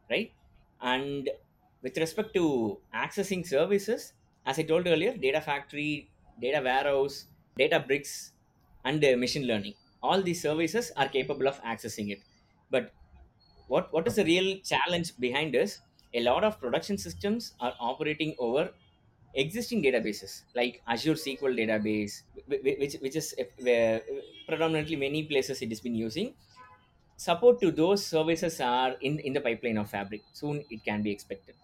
right? 0.10 0.34
And 0.82 1.30
with 1.82 1.98
respect 1.98 2.34
to 2.36 2.82
accessing 2.94 3.46
services, 3.48 4.14
as 4.46 4.60
I 4.60 4.64
told 4.64 4.88
earlier, 4.88 5.16
data 5.18 5.42
factory, 5.42 6.10
data 6.40 6.62
warehouse, 6.64 7.28
data 7.58 7.80
bricks, 7.80 8.34
and 8.84 9.04
uh, 9.04 9.16
machine 9.18 9.46
learning. 9.48 9.76
All 10.02 10.22
these 10.22 10.42
services 10.42 10.92
are 10.98 11.08
capable 11.08 11.48
of 11.48 11.62
accessing 11.62 12.12
it. 12.12 12.22
But 12.70 12.94
what, 13.68 13.92
what 13.94 14.08
is 14.08 14.16
the 14.16 14.26
real 14.26 14.60
challenge 14.62 15.18
behind 15.20 15.54
this? 15.54 15.80
A 16.14 16.22
lot 16.22 16.44
of 16.44 16.60
production 16.60 16.98
systems 16.98 17.54
are 17.60 17.76
operating 17.80 18.36
over 18.40 18.74
existing 19.34 19.82
databases 19.82 20.44
like 20.56 20.82
Azure 20.88 21.16
SQL 21.16 21.56
database, 21.56 22.24
wh- 22.50 22.60
wh- 22.60 22.80
which, 22.80 22.96
which 22.96 23.16
is 23.16 23.34
uh, 23.40 24.00
predominantly 24.48 24.98
many 24.98 25.24
places 25.26 25.62
it 25.62 25.70
has 25.70 25.80
been 25.80 25.96
using 25.96 26.36
support 27.18 27.62
to 27.62 27.72
those 27.72 28.06
services 28.06 28.60
are 28.60 28.94
in 29.02 29.20
in 29.20 29.34
the 29.34 29.42
pipeline 29.42 29.78
of 29.78 29.90
fabric 29.90 30.24
soon 30.34 30.64
it 30.70 30.84
can 30.84 31.02
be 31.04 31.12
expected 31.12 31.56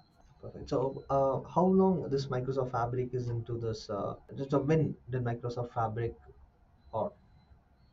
Perfect. 0.51 0.69
So, 0.69 1.03
uh, 1.09 1.47
how 1.49 1.65
long 1.65 2.09
this 2.09 2.27
Microsoft 2.27 2.71
Fabric 2.71 3.13
is 3.13 3.27
into 3.29 3.57
this? 3.57 3.89
Uh, 3.89 4.15
just 4.35 4.53
uh, 4.53 4.59
when 4.59 4.95
did 5.09 5.23
Microsoft 5.23 5.73
Fabric, 5.73 6.15
or 6.91 7.13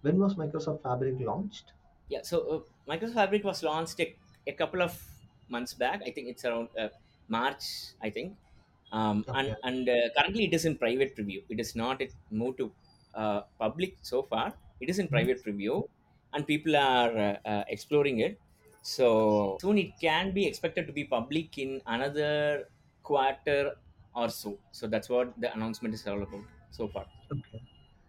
when 0.03 0.19
was 0.19 0.37
Microsoft 0.37 0.83
Fabric 0.83 1.21
launched? 1.21 1.73
yeah 2.09 2.23
so 2.23 2.37
uh, 2.55 2.61
microsoft 2.91 3.15
fabric 3.15 3.45
was 3.45 3.63
launched 3.63 4.01
a, 4.01 4.17
a 4.47 4.53
couple 4.53 4.83
of 4.83 4.95
months 5.49 5.75
back 5.75 6.01
i 6.07 6.11
think 6.11 6.29
it's 6.33 6.45
around 6.45 6.69
uh, 6.79 6.89
march 7.29 7.65
i 8.03 8.11
think 8.11 8.37
um, 8.93 9.25
and 9.33 9.49
Okay. 9.49 9.57
and 9.63 9.89
uh, 9.89 10.09
currently 10.17 10.45
it 10.45 10.55
is 10.59 10.65
in 10.65 10.77
private 10.85 11.17
preview 11.17 11.43
it 11.49 11.59
is 11.65 11.75
not 11.75 12.01
it 12.01 12.13
moved 12.31 12.59
to 12.59 12.73
uh, 13.15 13.43
public 13.59 13.97
so 14.03 14.23
far 14.23 14.47
it 14.81 14.89
is 14.93 14.99
in 14.99 15.09
Mhm. 15.11 15.29
private 15.29 15.43
preview 15.45 15.77
and 16.33 16.47
people 16.47 16.77
are 16.77 17.39
exploring 17.77 18.19
it 18.21 18.41
so 18.93 19.59
soon 19.63 19.79
it 19.79 19.99
can 20.01 20.33
be 20.35 20.47
expected 20.47 20.87
to 20.87 20.93
be 20.93 21.05
public 21.05 21.59
in 21.59 21.81
another 21.87 22.69
quarter 23.03 23.77
or 24.15 24.29
so 24.29 24.59
so 24.73 24.87
that's 24.87 25.09
what 25.09 25.35
the 25.41 25.53
announcement 25.55 25.95
is 25.95 26.07
all 26.07 26.23
about 26.23 26.47
so 26.71 26.89
far 26.89 27.07
Okay. 27.31 27.61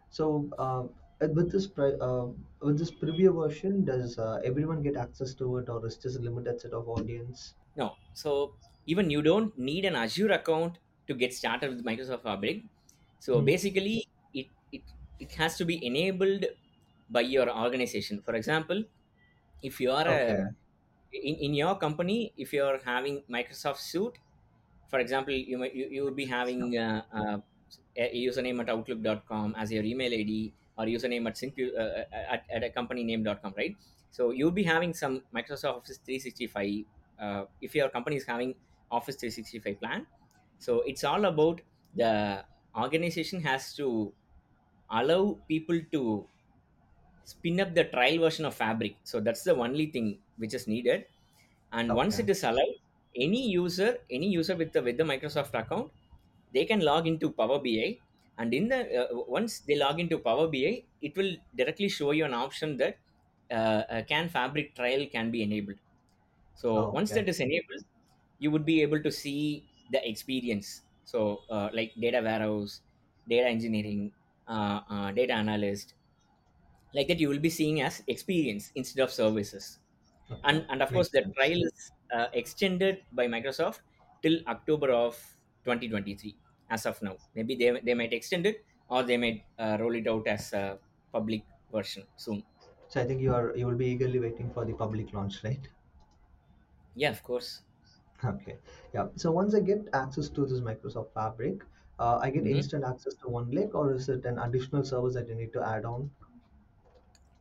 So, 0.09 0.49
uh, 0.57 0.87
with 1.33 1.51
this 1.51 1.67
pri- 1.67 1.97
uh, 1.99 2.27
with 2.61 2.77
this 2.79 2.91
preview 2.91 3.33
version, 3.35 3.83
does 3.85 4.17
uh, 4.17 4.41
everyone 4.43 4.81
get 4.81 4.95
access 4.95 5.33
to 5.35 5.57
it, 5.57 5.69
or 5.69 5.85
is 5.85 5.97
just 5.97 6.17
a 6.17 6.21
limited 6.21 6.61
set 6.61 6.73
of 6.73 6.87
audience? 6.87 7.55
No. 7.75 7.97
So 8.13 8.55
even 8.85 9.09
you 9.09 9.21
don't 9.21 9.57
need 9.57 9.85
an 9.85 9.95
Azure 9.95 10.31
account 10.31 10.79
to 11.07 11.13
get 11.13 11.33
started 11.33 11.69
with 11.69 11.85
Microsoft 11.85 12.23
Fabric. 12.23 12.63
So 13.19 13.41
Mhm. 13.41 13.41
basically, 13.41 14.07
it, 14.33 14.47
it, 14.71 14.83
it 15.19 15.31
has 15.33 15.57
to 15.57 15.65
be 15.65 15.83
enabled 15.85 16.45
by 17.09 17.21
your 17.21 17.49
organization. 17.49 18.21
For 18.21 18.35
example, 18.35 18.83
if 19.61 19.79
you 19.79 19.91
are 19.91 20.07
a 20.07 20.15
Okay. 20.15 20.55
In, 21.23 21.35
in 21.35 21.53
your 21.53 21.75
company, 21.77 22.33
if 22.37 22.53
you're 22.53 22.79
having 22.83 23.23
Microsoft 23.29 23.77
Suite, 23.77 24.19
for 24.89 24.99
example, 24.99 25.33
you 25.33 25.57
might 25.57 25.73
you, 25.73 25.87
you 25.89 26.03
would 26.03 26.15
be 26.15 26.25
having 26.25 26.77
uh, 26.77 27.01
uh, 27.13 27.37
a 27.97 28.25
username 28.27 28.59
at 28.59 28.69
outlook.com 28.69 29.55
as 29.57 29.71
your 29.71 29.83
email 29.83 30.13
ID 30.13 30.53
or 30.77 30.85
username 30.85 31.27
at, 31.27 31.37
Sync, 31.37 31.55
uh, 31.59 31.79
uh, 31.79 32.03
at, 32.13 32.45
at 32.49 32.63
a 32.63 32.69
company 32.69 33.03
name.com, 33.03 33.53
right? 33.57 33.75
So 34.11 34.31
you'll 34.31 34.51
be 34.51 34.63
having 34.63 34.93
some 34.93 35.23
Microsoft 35.33 35.77
Office 35.77 35.99
365 36.05 36.85
uh, 37.19 37.45
if 37.61 37.73
your 37.75 37.89
company 37.89 38.17
is 38.17 38.25
having 38.25 38.55
Office 38.91 39.15
365 39.15 39.79
plan. 39.79 40.07
So 40.59 40.81
it's 40.85 41.03
all 41.03 41.25
about 41.25 41.61
the 41.95 42.43
organization 42.77 43.41
has 43.41 43.73
to 43.75 44.13
allow 44.89 45.37
people 45.47 45.79
to 45.91 46.27
spin 47.25 47.59
up 47.61 47.73
the 47.75 47.85
trial 47.85 48.19
version 48.19 48.45
of 48.45 48.55
Fabric. 48.55 48.97
So 49.03 49.19
that's 49.19 49.43
the 49.43 49.55
only 49.55 49.87
thing 49.91 50.21
which 50.37 50.53
is 50.53 50.67
needed. 50.67 51.07
And 51.71 51.93
once 51.95 52.19
it 52.19 52.29
is 52.29 52.43
allowed 52.43 52.75
any 53.15 53.49
user 53.49 53.99
any 54.09 54.27
user 54.29 54.55
with 54.55 54.73
the 54.73 54.81
with 54.83 54.97
the 54.97 55.03
microsoft 55.03 55.53
account 55.59 55.91
they 56.53 56.65
can 56.65 56.81
log 56.81 57.07
into 57.07 57.31
power 57.31 57.59
bi 57.59 57.99
and 58.37 58.53
in 58.53 58.67
the 58.67 58.79
uh, 59.01 59.07
once 59.37 59.59
they 59.61 59.75
log 59.77 59.99
into 60.03 60.17
power 60.19 60.47
bi 60.55 60.83
it 61.01 61.15
will 61.17 61.33
directly 61.55 61.89
show 61.89 62.11
you 62.11 62.25
an 62.25 62.33
option 62.33 62.77
that 62.77 62.99
uh, 63.51 63.83
a 63.89 64.03
can 64.03 64.27
fabric 64.29 64.75
trial 64.75 65.05
can 65.07 65.31
be 65.31 65.41
enabled. 65.43 65.79
So 66.53 66.89
once 66.89 67.11
Okay. 67.11 67.19
that 67.19 67.27
is 67.29 67.39
enabled 67.39 67.85
you 68.39 68.51
would 68.51 68.65
be 68.65 68.81
able 68.81 69.01
to 69.03 69.11
see 69.11 69.69
the 69.91 70.01
experience. 70.09 70.83
So 71.03 71.43
uh, 71.49 71.69
like 71.73 71.93
data 71.99 72.21
warehouse 72.21 72.81
data 73.27 73.47
engineering 73.47 74.13
uh, 74.47 74.81
uh, 74.89 75.11
data 75.11 75.33
analyst 75.33 75.95
like 76.95 77.07
that 77.09 77.19
you 77.19 77.29
will 77.29 77.39
be 77.39 77.49
seeing 77.49 77.81
as 77.81 78.01
experience 78.07 78.71
instead 78.75 79.03
of 79.03 79.11
services 79.11 79.79
and 80.43 80.65
and 80.69 80.81
of 80.85 80.91
course 80.95 81.09
the 81.15 81.23
trial 81.37 81.61
is 81.69 81.91
uh, 82.15 82.27
extended 82.41 83.03
by 83.11 83.25
microsoft 83.27 83.81
till 84.21 84.37
october 84.47 84.91
of 84.91 85.15
2023 85.63 86.37
as 86.69 86.85
of 86.85 87.01
now 87.01 87.17
maybe 87.35 87.55
they, 87.55 87.71
they 87.81 87.93
might 87.93 88.13
extend 88.13 88.45
it 88.45 88.65
or 88.89 89.03
they 89.03 89.17
might 89.17 89.45
uh, 89.59 89.77
roll 89.79 89.95
it 89.95 90.07
out 90.07 90.27
as 90.27 90.53
a 90.53 90.79
public 91.11 91.43
version 91.71 92.05
soon 92.15 92.43
So 92.87 92.99
I 92.99 93.05
think 93.05 93.21
you 93.21 93.31
are 93.31 93.55
you 93.55 93.67
will 93.67 93.75
be 93.75 93.85
eagerly 93.85 94.17
waiting 94.19 94.51
for 94.51 94.65
the 94.65 94.73
public 94.73 95.13
launch, 95.13 95.43
right? 95.43 95.69
yeah 96.95 97.09
of 97.11 97.21
course 97.23 97.61
Okay. 98.23 98.59
Yeah. 98.93 99.09
So 99.15 99.31
once 99.31 99.53
I 99.55 99.59
get 99.61 99.87
access 99.93 100.29
to 100.29 100.45
this 100.45 100.59
Microsoft 100.61 101.11
Fabric, 101.13 101.63
uh, 101.99 102.17
I 102.21 102.29
get 102.29 102.45
hmm 102.45 102.45
instant 102.47 102.83
access 102.83 103.15
to 103.15 103.29
one 103.29 103.51
lake, 103.51 103.73
or 103.75 103.93
is 103.93 104.09
it 104.09 104.25
an 104.25 104.39
additional 104.39 104.83
service 104.83 105.13
that 105.13 105.27
you 105.27 105.35
need 105.35 105.53
to 105.53 105.61
add 105.65 105.85
on? 105.85 106.11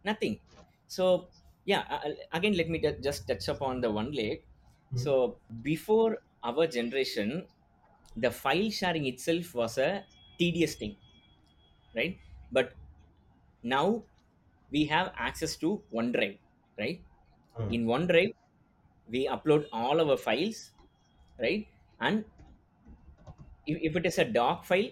Nothing 0.04 0.40
so 0.86 1.28
yeah 1.64 1.82
uh, 1.90 2.10
again 2.32 2.54
let 2.60 2.68
me 2.68 2.78
ju- 2.80 2.98
just 3.08 3.26
touch 3.28 3.48
upon 3.48 3.80
the 3.80 3.90
one 3.90 4.10
lake 4.12 4.44
Mhm. 4.92 5.04
so 5.04 5.38
before 5.62 6.22
our 6.42 6.66
generation 6.66 7.46
the 8.16 8.30
file 8.30 8.70
sharing 8.70 9.06
itself 9.06 9.54
was 9.54 9.78
a 9.78 9.90
tedious 10.38 10.74
thing 10.76 10.96
right 11.94 12.18
but 12.52 12.74
now 13.62 14.04
we 14.70 14.84
have 14.86 15.12
access 15.16 15.56
to 15.58 15.82
OneDrive, 15.92 16.38
right? 16.78 17.04
Mm. 17.58 17.70
In 17.70 17.86
OneDrive, 17.86 18.34
we 19.08 19.26
upload 19.28 19.66
all 19.72 20.00
our 20.00 20.16
files, 20.16 20.72
right? 21.38 21.68
And 22.00 22.26
if, 23.66 23.78
if 23.90 23.96
it 23.96 24.06
is 24.06 24.18
a 24.18 24.24
doc 24.24 24.64
file, 24.64 24.90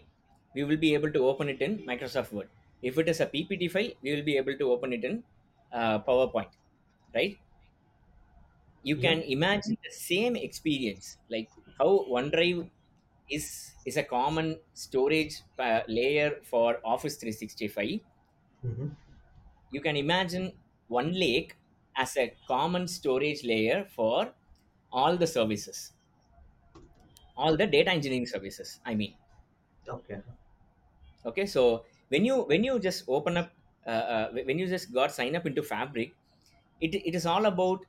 we 0.55 0.64
will 0.64 0.77
be 0.77 0.94
able 0.94 1.12
to 1.12 1.27
open 1.27 1.48
it 1.48 1.61
in 1.62 1.79
Microsoft 1.87 2.33
Word. 2.33 2.51
If 2.83 2.99
it 2.99 3.09
is 3.09 3.21
a 3.21 3.27
PPT 3.27 3.71
file, 3.71 3.92
we 4.03 4.14
will 4.14 4.23
be 4.25 4.37
able 4.37 4.57
to 4.59 4.73
open 4.73 4.92
it 4.92 5.05
in 5.05 5.25
uh, 5.73 6.01
PowerPoint, 6.01 6.51
right? 7.14 7.38
You 8.83 8.97
Yeah. 8.97 8.99
can 8.99 9.23
imagine 9.23 9.77
the 9.83 9.90
same 9.90 10.37
experience, 10.37 11.18
like 11.29 11.51
how 11.79 12.05
OneDrive 12.09 12.71
is 13.29 13.75
is 13.87 13.97
a 13.97 14.05
common 14.05 14.61
storage 14.75 15.42
uh, 15.59 15.81
layer 15.88 16.40
for 16.45 16.81
Office 16.85 17.16
365 17.16 18.01
hmm 18.62 18.88
you 19.71 19.81
can 19.81 19.97
imagine 19.97 20.53
one 20.88 21.12
lake 21.12 21.57
as 21.97 22.16
a 22.16 22.37
common 22.47 22.87
storage 22.88 23.42
layer 23.45 23.85
for 23.85 24.35
all 24.92 25.16
the 25.16 25.27
services 25.27 25.92
all 27.37 27.57
the 27.59 27.66
data 27.66 27.90
engineering 27.90 28.27
services 28.27 28.81
i 28.87 28.95
mean 28.95 29.14
Okay. 29.88 30.23
okay 31.25 31.47
so 31.47 31.85
when 32.12 32.25
you 32.29 32.37
when 32.53 32.64
you 32.68 32.79
just 32.88 33.05
open 33.09 33.37
up 33.42 33.51
uh, 33.87 34.05
uh, 34.14 34.27
when 34.48 34.59
you 34.59 34.66
just 34.66 34.92
got 34.98 35.12
sign 35.12 35.35
up 35.37 35.46
into 35.46 35.62
fabric 35.62 36.14
it, 36.81 36.94
it 36.94 37.14
is 37.14 37.27
all 37.27 37.46
about 37.46 37.85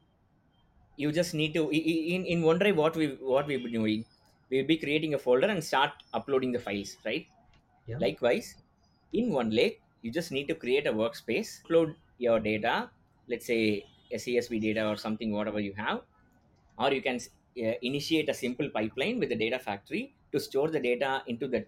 you 0.96 1.12
just 1.12 1.34
need 1.34 1.54
to 1.58 1.64
in 1.72 2.26
in 2.34 2.42
OneDrive 2.50 2.76
what 2.82 2.96
we 2.96 3.06
what 3.34 3.48
we've 3.48 3.64
been 3.66 3.76
doing 3.82 4.06
we'll 4.50 4.68
be 4.74 4.78
creating 4.84 5.14
a 5.18 5.20
folder 5.26 5.50
and 5.54 5.64
start 5.72 5.92
uploading 6.14 6.52
the 6.52 6.60
files 6.60 6.92
right? 7.06 7.26
Yeah. 7.88 7.98
likewise 8.06 8.56
in 9.12 9.32
one 9.32 9.50
lake 9.50 9.82
you 10.02 10.12
just 10.12 10.32
need 10.32 10.48
to 10.52 10.56
create 10.64 10.86
a 10.88 10.94
workspace 11.02 11.52
upload 11.64 11.96
your 12.26 12.40
data 12.40 12.76
let's 13.28 13.46
say 13.46 13.62
a 14.12 14.18
csv 14.26 14.62
data 14.68 14.84
or 14.92 14.96
something 15.06 15.32
whatever 15.38 15.60
you 15.60 15.74
have 15.74 16.02
or 16.78 16.92
you 16.94 17.02
can 17.02 17.18
uh, 17.18 17.76
initiate 17.90 18.30
a 18.30 18.34
simple 18.34 18.70
pipeline 18.70 19.20
with 19.20 19.30
the 19.30 19.40
data 19.46 19.60
factory 19.60 20.04
to 20.32 20.40
store 20.40 20.70
the 20.70 20.80
data 20.80 21.24
into 21.28 21.48
the 21.48 21.66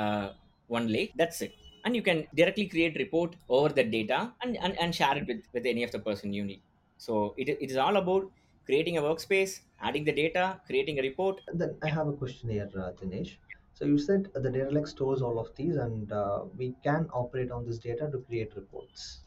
uh, 0.00 0.32
one 0.68 0.88
lake 0.96 1.12
that's 1.16 1.40
it 1.42 1.54
and 1.84 1.96
you 1.96 2.02
can 2.02 2.26
directly 2.34 2.68
create 2.68 2.96
report 2.96 3.36
over 3.48 3.68
the 3.68 3.84
data 3.84 4.34
and, 4.42 4.56
and, 4.58 4.78
and 4.80 4.94
share 4.94 5.16
it 5.16 5.26
with, 5.26 5.42
with 5.52 5.66
any 5.66 5.82
of 5.84 5.90
the 5.92 5.98
person 5.98 6.32
you 6.32 6.44
need 6.44 6.62
so 6.96 7.34
it, 7.36 7.48
it 7.48 7.70
is 7.70 7.76
all 7.76 7.96
about 7.96 8.30
creating 8.66 8.96
a 8.98 9.02
workspace 9.02 9.60
adding 9.80 10.04
the 10.04 10.12
data 10.12 10.60
creating 10.66 10.98
a 10.98 11.02
report 11.02 11.40
Then 11.52 11.78
I 11.82 11.88
have 11.88 12.08
a 12.08 12.12
question 12.12 12.48
here, 12.50 12.70
uh, 12.76 12.92
Dinesh. 12.92 13.38
So 13.74 13.84
you 13.84 13.98
said 13.98 14.30
the 14.34 14.50
data 14.50 14.70
lake 14.70 14.86
stores 14.86 15.22
all 15.22 15.38
of 15.38 15.54
these, 15.54 15.76
and 15.76 16.12
uh, 16.12 16.44
we 16.56 16.72
can 16.84 17.08
operate 17.12 17.50
on 17.50 17.64
this 17.64 17.78
data 17.78 18.10
to 18.10 18.18
create 18.18 18.54
reports, 18.56 19.22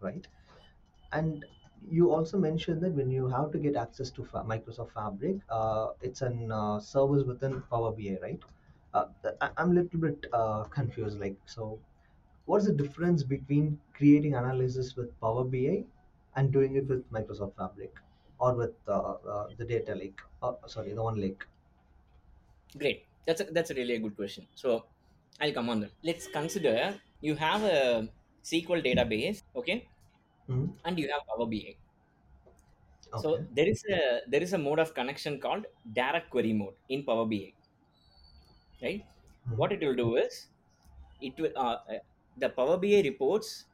right? 0.00 0.26
And 1.12 1.44
you 1.88 2.12
also 2.12 2.38
mentioned 2.38 2.82
that 2.82 2.92
when 2.92 3.10
you 3.10 3.28
have 3.28 3.50
to 3.52 3.58
get 3.58 3.76
access 3.76 4.10
to 4.12 4.24
Fa- 4.24 4.44
Microsoft 4.44 4.92
Fabric, 4.92 5.38
uh, 5.48 5.92
it's 6.00 6.22
an 6.22 6.50
uh, 6.52 6.80
service 6.80 7.24
within 7.24 7.62
Power 7.62 7.92
BI, 7.92 8.18
right? 8.22 8.42
Uh, 8.94 9.06
I- 9.40 9.50
I'm 9.56 9.70
a 9.72 9.74
little 9.82 10.00
bit 10.00 10.26
uh, 10.32 10.64
confused. 10.64 11.18
Like, 11.18 11.36
so 11.46 11.80
what's 12.46 12.66
the 12.66 12.72
difference 12.72 13.22
between 13.22 13.80
creating 13.94 14.34
analysis 14.34 14.96
with 14.96 15.18
Power 15.20 15.44
BI 15.44 15.86
and 16.36 16.52
doing 16.52 16.76
it 16.76 16.86
with 16.88 17.10
Microsoft 17.10 17.56
Fabric 17.56 17.96
or 18.38 18.54
with 18.54 18.74
uh, 18.88 19.12
uh, 19.34 19.48
the 19.56 19.64
data 19.64 19.94
lake? 19.94 20.20
Uh, 20.42 20.54
sorry, 20.66 20.92
the 20.94 21.02
one 21.02 21.20
lake. 21.20 21.44
Great. 22.78 23.06
That's 23.26 23.40
a, 23.40 23.44
that's 23.44 23.70
a 23.70 23.74
really 23.74 23.94
a 23.94 23.98
good 24.00 24.16
question. 24.16 24.46
So 24.54 24.86
I'll 25.40 25.52
come 25.52 25.68
on 25.68 25.80
that. 25.80 25.92
Let's 26.02 26.26
consider 26.28 27.00
you 27.20 27.34
have 27.36 27.62
a 27.62 28.08
SQL 28.42 28.82
database, 28.82 29.42
okay, 29.54 29.88
Mhm. 30.48 30.74
and 30.84 30.98
you 30.98 31.10
have 31.12 31.22
Power 31.28 31.46
BI. 31.46 31.76
So 33.14 33.30
there 33.56 33.68
is 33.68 33.84
a 33.88 34.22
there 34.26 34.42
is 34.42 34.52
a 34.52 34.58
mode 34.58 34.80
of 34.80 34.94
connection 34.94 35.40
called 35.40 35.66
direct 36.00 36.30
query 36.30 36.52
mode 36.52 36.76
in 36.88 37.04
Power 37.04 37.26
BI, 37.26 37.54
right? 38.82 39.04
Mhm. 39.46 39.60
What 39.60 39.72
it 39.72 39.80
will 39.80 39.94
do 39.96 40.16
is 40.16 40.48
it 41.20 41.38
will 41.38 41.52
uh, 41.56 41.78
the 42.36 42.48
Power 42.50 42.76
BI 42.78 43.02
reports 43.02 43.66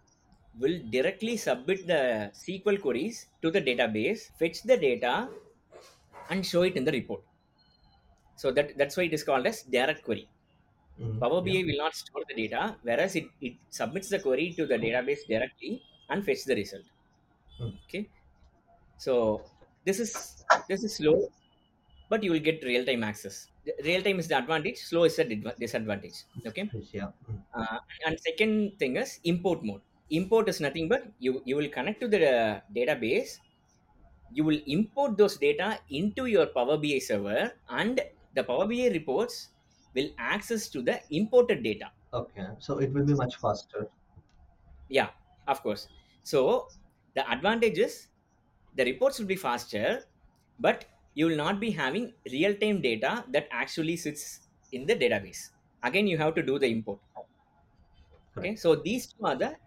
will 0.58 0.78
directly 0.90 1.36
submit 1.36 1.86
the 1.86 2.30
SQL 2.34 2.78
queries 2.78 3.28
to 3.42 3.50
the 3.50 3.60
database, 3.60 4.30
fetch 4.38 4.62
the 4.62 4.76
data, 4.76 5.30
and 6.30 6.44
show 6.46 6.62
it 6.62 6.76
in 6.76 6.84
the 6.84 6.92
report. 6.92 7.22
So 8.36 8.50
that 8.52 8.76
that's 8.78 8.96
why 8.96 9.04
it 9.04 9.12
is 9.14 9.24
called 9.24 9.46
as 9.46 9.62
direct 9.62 10.02
query. 10.04 10.28
Mhm. 10.98 11.20
Power 11.20 11.40
Yeah. 11.42 11.54
BI 11.54 11.64
will 11.68 11.78
not 11.84 11.94
store 11.96 12.24
the 12.28 12.34
data, 12.34 12.78
whereas 12.82 13.16
it, 13.16 13.28
it 13.40 13.56
submits 13.70 14.08
the 14.10 14.20
query 14.20 14.52
to 14.54 14.66
the 14.66 14.76
database 14.78 15.26
directly 15.28 15.82
and 16.10 16.24
fetch 16.24 16.44
the 16.44 16.56
result. 16.56 16.86
Mm. 17.60 17.78
Okay. 17.84 18.10
So 18.98 19.44
this 19.84 20.00
is 20.00 20.44
this 20.68 20.84
is 20.84 20.96
slow, 20.96 21.30
but 22.10 22.22
you 22.24 22.32
will 22.32 22.40
get 22.50 22.64
real 22.64 22.84
time 22.86 23.04
access. 23.04 23.50
Real 23.84 24.02
time 24.02 24.18
is 24.18 24.28
the 24.28 24.38
advantage, 24.38 24.78
slow 24.78 25.04
is 25.04 25.16
the 25.16 25.24
disadvantage. 25.58 26.24
Okay. 26.46 26.70
Yeah. 26.92 27.10
Uh, 27.54 27.78
and 28.06 28.18
second 28.20 28.78
thing 28.78 28.96
is 28.96 29.18
import 29.24 29.64
mode. 29.64 29.82
Import 30.10 30.48
is 30.48 30.60
nothing 30.60 30.88
but 30.88 31.10
you 31.18 31.42
you 31.44 31.56
will 31.56 31.68
connect 31.68 32.00
to 32.00 32.08
the 32.08 32.20
uh, 32.30 32.60
database. 32.74 33.38
You 34.32 34.44
will 34.44 34.60
import 34.66 35.16
those 35.16 35.36
data 35.36 35.80
into 35.90 36.26
your 36.26 36.46
Power 36.46 36.76
BI 36.78 36.98
server, 36.98 37.52
and 37.68 38.00
the 38.34 38.44
Power 38.44 38.66
BI 38.68 38.88
reports 38.98 39.50
will 39.94 40.10
access 40.18 40.68
to 40.70 40.82
the 40.82 41.00
imported 41.10 41.62
data. 41.62 41.90
Okay. 42.12 42.46
So 42.58 42.78
it 42.78 42.92
will 42.92 43.06
be 43.06 43.14
much 43.14 43.36
faster. 43.36 43.88
Yeah, 44.88 45.10
of 45.46 45.62
course. 45.62 45.88
So 46.22 46.68
the 47.14 47.28
advantage 47.30 47.78
is 47.78 48.08
the 48.74 48.84
reports 48.84 49.18
will 49.18 49.26
be 49.26 49.36
faster, 49.36 50.04
but 50.60 50.84
you 51.16 51.26
will 51.28 51.36
not 51.44 51.60
be 51.60 51.72
having 51.72 52.06
real 52.32 52.54
time 52.64 52.80
data 52.82 53.26
that 53.30 53.48
actually 53.50 53.96
sits 53.98 54.48
in 54.72 54.86
the 54.86 54.96
database. 55.04 55.50
Again, 55.82 56.06
you 56.08 56.18
have 56.18 56.36
to 56.36 56.44
do 56.44 56.58
the 56.60 56.68
import. 56.68 57.00
Okay, 58.38 58.54
so 58.54 58.76
these 58.76 59.08
two 59.12 59.24
are 59.24 59.34
the 59.36 59.58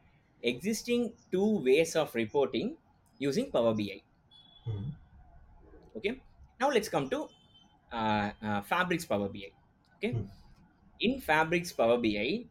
existing 0.42 1.14
two 1.32 1.60
ways 1.64 1.96
of 1.98 2.16
reporting 2.16 2.78
using 3.18 3.52
Power 3.52 3.74
BI. 3.76 4.02
Mhm. 4.66 4.96
Okay, 5.96 6.22
now 6.60 6.70
let's 6.70 6.90
come 6.90 7.10
to 7.10 7.30
uh, 7.92 8.32
uh, 8.42 8.62
Fabric's 8.62 9.06
Power 9.06 9.30
BI. 9.30 9.52
Okay, 9.98 10.12
Hmm. 10.12 10.30
in 11.00 11.22
Fabric's 11.22 11.74
Power 11.74 11.98
BI, 11.98 12.46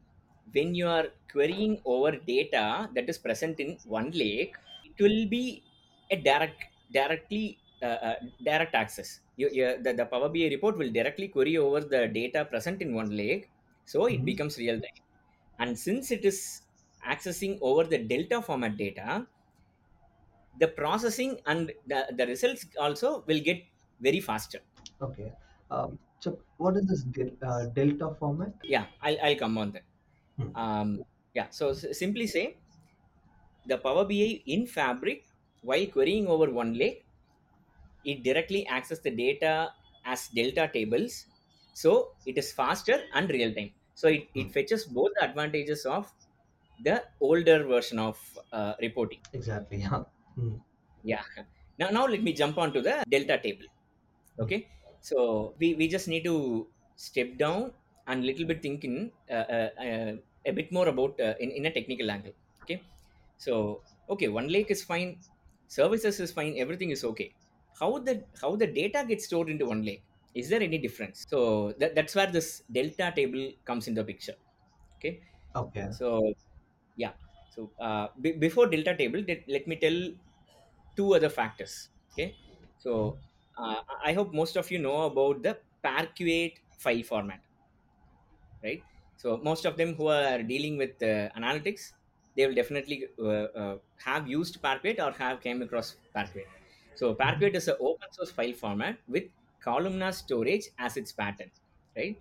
when 0.52 0.74
you 0.74 0.88
are 0.88 1.08
querying 1.30 1.80
over 1.84 2.12
data 2.16 2.90
that 2.94 3.08
is 3.08 3.18
present 3.18 3.60
in 3.60 3.78
one 3.84 4.10
lake, 4.12 4.56
it 4.84 5.02
will 5.02 5.28
be 5.28 5.64
a 6.10 6.16
direct, 6.16 6.64
directly 6.92 7.58
uh, 7.82 7.86
uh, 8.08 8.14
direct 8.42 8.74
access. 8.74 9.20
You, 9.36 9.48
you, 9.52 9.82
the, 9.82 9.92
the 9.92 10.06
Power 10.06 10.28
BI 10.28 10.48
report 10.48 10.76
will 10.78 10.90
directly 10.92 11.28
query 11.28 11.56
over 11.56 11.80
the 11.80 12.08
data 12.08 12.44
present 12.44 12.82
in 12.82 12.94
one 12.94 13.10
lake, 13.16 13.50
so 13.84 14.06
it 14.06 14.24
Mhm. 14.24 14.24
becomes 14.24 14.58
real 14.58 14.80
time. 14.80 15.02
And 15.58 15.78
since 15.78 16.10
it 16.10 16.24
is 16.24 16.62
accessing 17.04 17.58
over 17.60 17.84
the 17.84 17.98
delta 17.98 18.42
format 18.42 18.76
data, 18.76 19.26
the 20.58 20.68
processing 20.68 21.40
and 21.46 21.72
the, 21.86 22.06
the 22.16 22.26
results 22.26 22.66
also 22.78 23.22
will 23.26 23.40
get 23.40 23.62
very 24.00 24.20
faster. 24.20 24.60
Okay. 25.00 25.32
Um, 25.70 25.98
so 26.20 26.38
what 26.56 26.76
is 26.76 26.86
this 26.86 27.02
del- 27.04 27.36
uh, 27.42 27.66
delta 27.66 28.14
format? 28.18 28.54
Yeah, 28.62 28.86
I'll, 29.00 29.18
I'll 29.22 29.36
come 29.36 29.58
on 29.58 29.72
that. 29.72 29.84
Hmm. 30.36 30.52
Um, 30.54 31.04
yeah, 31.34 31.50
so 31.50 31.70
s- 31.70 31.98
simply 31.98 32.26
say 32.26 32.58
the 33.64 33.78
Power 33.78 34.04
BI 34.04 34.42
in 34.46 34.66
Fabric, 34.66 35.26
while 35.62 35.86
querying 35.86 36.26
over 36.26 36.50
one 36.50 36.74
lake, 36.74 37.07
it 38.12 38.22
directly 38.28 38.66
access 38.66 39.00
the 39.00 39.10
data 39.10 39.54
as 40.04 40.28
delta 40.28 40.64
tables. 40.72 41.26
So 41.72 41.92
it 42.26 42.38
is 42.38 42.52
faster 42.52 42.98
and 43.14 43.30
real 43.30 43.54
time. 43.54 43.72
So 43.94 44.08
it, 44.08 44.28
it 44.34 44.46
Hmm. 44.46 44.52
fetches 44.52 44.84
both 44.86 45.12
the 45.18 45.24
advantages 45.28 45.84
of 45.86 46.12
the 46.78 46.96
older 47.20 47.64
version 47.64 47.98
of 47.98 48.18
uh, 48.52 48.74
reporting. 48.80 49.22
Exactly. 49.32 49.78
Yeah. 49.78 50.04
Mhm. 50.36 50.60
Yeah. 51.02 51.24
Now, 51.78 51.90
now 51.90 52.06
let 52.06 52.22
me 52.22 52.32
jump 52.32 52.58
on 52.58 52.72
to 52.72 52.82
the 52.82 53.04
delta 53.08 53.38
table. 53.42 53.66
Okay. 54.40 54.68
So 55.00 55.54
we, 55.58 55.74
we 55.74 55.88
just 55.88 56.08
need 56.08 56.24
to 56.24 56.68
step 56.96 57.38
down 57.38 57.72
and 58.06 58.24
little 58.24 58.46
bit 58.46 58.62
thinking 58.62 59.12
uh, 59.30 59.34
uh, 59.34 59.70
uh, 59.80 60.12
a 60.46 60.52
bit 60.52 60.72
more 60.72 60.88
about 60.88 61.20
uh, 61.20 61.34
in, 61.40 61.50
in 61.50 61.66
a 61.66 61.72
technical 61.72 62.10
angle. 62.10 62.32
Okay. 62.62 62.84
So 63.36 63.84
okay, 64.08 64.28
one 64.28 64.48
lake 64.48 64.70
is 64.70 64.82
fine, 64.84 65.20
services 65.68 66.20
is 66.20 66.32
fine, 66.32 66.56
everything 66.58 66.90
is 66.90 67.04
okay. 67.04 67.36
How 67.78 67.98
the 67.98 68.24
how 68.40 68.56
the 68.56 68.66
data 68.66 69.04
gets 69.06 69.24
stored 69.26 69.48
into 69.48 69.66
one 69.66 69.82
lake? 69.84 70.02
Is 70.34 70.48
there 70.48 70.62
any 70.62 70.78
difference? 70.78 71.26
So 71.28 71.72
that, 71.78 71.94
that's 71.94 72.14
where 72.14 72.26
this 72.26 72.62
delta 72.70 73.12
table 73.14 73.52
comes 73.64 73.88
into 73.88 74.04
picture. 74.04 74.34
Okay. 74.96 75.22
Okay. 75.54 75.88
So 75.92 76.34
yeah. 76.96 77.12
So 77.54 77.70
uh, 77.80 78.08
be, 78.20 78.32
before 78.32 78.66
delta 78.66 78.96
table, 78.96 79.24
let, 79.26 79.44
let 79.48 79.66
me 79.66 79.76
tell 79.76 80.12
two 80.96 81.14
other 81.14 81.28
factors. 81.28 81.90
Okay, 82.12 82.36
so 82.78 83.18
uh, 83.56 83.82
I 84.04 84.12
hope 84.12 84.34
most 84.34 84.56
of 84.56 84.70
you 84.70 84.78
know 84.78 85.02
about 85.02 85.42
the 85.42 85.58
Parquet 85.82 86.54
file 86.78 87.02
format, 87.02 87.40
right? 88.62 88.82
So 89.16 89.36
most 89.38 89.64
of 89.64 89.76
them 89.76 89.94
who 89.94 90.08
are 90.08 90.42
dealing 90.42 90.76
with 90.76 91.02
uh, 91.02 91.30
analytics, 91.36 91.92
they 92.36 92.46
will 92.46 92.54
definitely 92.54 93.06
uh, 93.18 93.24
uh, 93.24 93.78
have 94.04 94.28
used 94.28 94.60
Parquet 94.62 94.96
or 95.00 95.12
have 95.12 95.40
came 95.40 95.62
across 95.62 95.96
Parquet. 96.14 96.46
So 96.98 97.14
mm-hmm. 97.14 97.22
Parquet 97.22 97.52
is 97.58 97.68
an 97.68 97.76
open 97.80 98.08
source 98.10 98.32
file 98.32 98.54
format 98.54 98.98
with 99.06 99.24
columnar 99.60 100.10
storage 100.12 100.64
as 100.78 100.96
its 100.96 101.12
pattern, 101.12 101.50
right? 101.96 102.20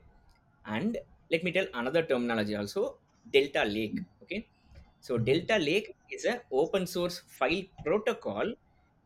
And 0.66 0.98
let 1.32 1.44
me 1.44 1.52
tell 1.52 1.66
another 1.74 2.04
terminology 2.04 2.56
also, 2.56 2.98
Delta 3.34 3.63
Lake. 3.66 3.96
Mm-hmm. 3.96 4.24
Okay, 4.24 4.48
so. 5.00 5.18
Delta 5.18 5.58
Lake 5.58 5.96
is 6.12 6.26
an 6.26 6.42
open 6.52 6.86
source 6.86 7.24
file 7.40 7.63
protocol 7.84 8.54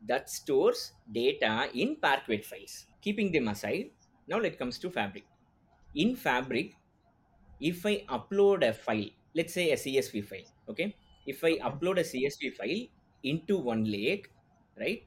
that 0.08 0.30
stores 0.30 0.92
data 1.12 1.70
in 1.74 1.96
Parquet 1.96 2.42
files. 2.42 2.88
Keeping 3.02 3.32
them 3.32 3.48
aside, 3.48 3.92
now 4.28 4.40
let's 4.40 4.58
comes 4.58 4.78
to 4.80 4.90
Fabric. 4.90 5.24
In 5.96 6.16
Fabric, 6.18 6.76
if 7.62 7.86
I 7.86 8.04
upload 8.10 8.68
a 8.68 8.74
file, 8.74 9.10
let's 9.36 9.54
say 9.54 9.72
a 9.72 9.76
CSV 9.78 10.26
file, 10.26 10.52
okay? 10.68 10.94
If 11.26 11.44
I 11.46 11.60
upload 11.60 12.00
a 12.00 12.04
CSV 12.04 12.58
file 12.58 12.88
into 13.24 13.58
one 13.58 13.90
lake, 13.90 14.32
right? 14.78 15.04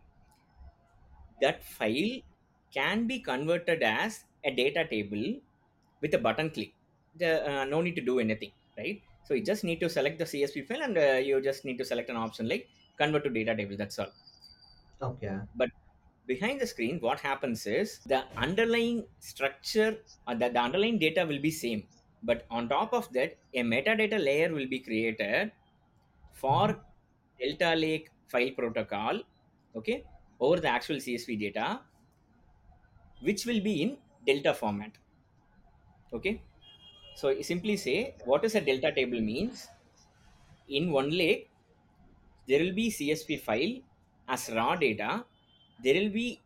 That 1.44 1.64
file 1.78 2.12
can 2.72 3.06
be 3.06 3.18
converted 3.30 3.82
as 3.82 4.24
a 4.44 4.50
data 4.62 4.82
table 4.94 5.26
with 6.00 6.14
a 6.14 6.18
button 6.26 6.50
click. 6.50 6.72
The, 7.16 7.32
uh, 7.50 7.64
no 7.64 7.80
need 7.80 7.96
to 7.96 8.04
do 8.10 8.18
anything, 8.18 8.52
right? 8.76 9.00
So 9.26 9.34
you 9.34 9.42
just 9.42 9.64
need 9.64 9.80
to 9.80 9.88
select 9.88 10.18
the 10.18 10.24
CSV 10.24 10.66
file 10.68 10.82
and 10.82 10.98
uh, 10.98 11.20
you 11.28 11.40
just 11.40 11.64
need 11.64 11.78
to 11.78 11.84
select 11.84 12.10
an 12.10 12.16
option 12.16 12.48
like 12.48 12.68
convert 12.98 13.24
to 13.24 13.30
data 13.30 13.54
table. 13.56 13.76
That's 13.76 13.98
all. 13.98 14.12
Okay. 15.02 15.38
But 15.54 15.70
behind 16.26 16.60
the 16.60 16.66
screen, 16.66 16.98
what 17.00 17.20
happens 17.20 17.66
is 17.66 18.00
the 18.06 18.24
underlying 18.36 19.06
structure 19.20 19.98
or 20.28 20.34
the, 20.34 20.48
the 20.50 20.60
underlying 20.60 20.98
data 20.98 21.24
will 21.26 21.40
be 21.40 21.50
same. 21.50 21.84
But 22.22 22.46
on 22.50 22.68
top 22.68 22.92
of 22.92 23.12
that, 23.12 23.36
a 23.54 23.62
metadata 23.62 24.22
layer 24.22 24.52
will 24.52 24.68
be 24.68 24.78
created 24.78 25.52
for 26.32 26.80
Delta 27.38 27.74
Lake 27.74 28.10
file 28.28 28.50
protocol, 28.56 29.20
okay, 29.76 30.04
over 30.40 30.60
the 30.60 30.68
actual 30.68 30.96
CSV 30.96 31.40
data, 31.40 31.80
which 33.20 33.46
will 33.46 33.60
be 33.60 33.82
in 33.82 33.96
Delta 34.26 34.54
format. 34.54 34.92
Okay. 36.12 36.40
So 37.16 37.40
simply 37.42 37.76
say 37.76 38.14
what 38.24 38.44
is 38.44 38.54
a 38.54 38.60
delta 38.60 38.90
table 38.92 39.20
means 39.20 39.68
in 40.68 40.90
one 40.90 41.10
lake 41.10 41.50
there 42.48 42.60
will 42.60 42.72
be 42.72 42.90
CSV 42.90 43.40
file 43.40 43.80
as 44.28 44.50
raw 44.54 44.74
data. 44.74 45.24
There 45.82 45.94
will 45.94 46.10
be 46.10 46.40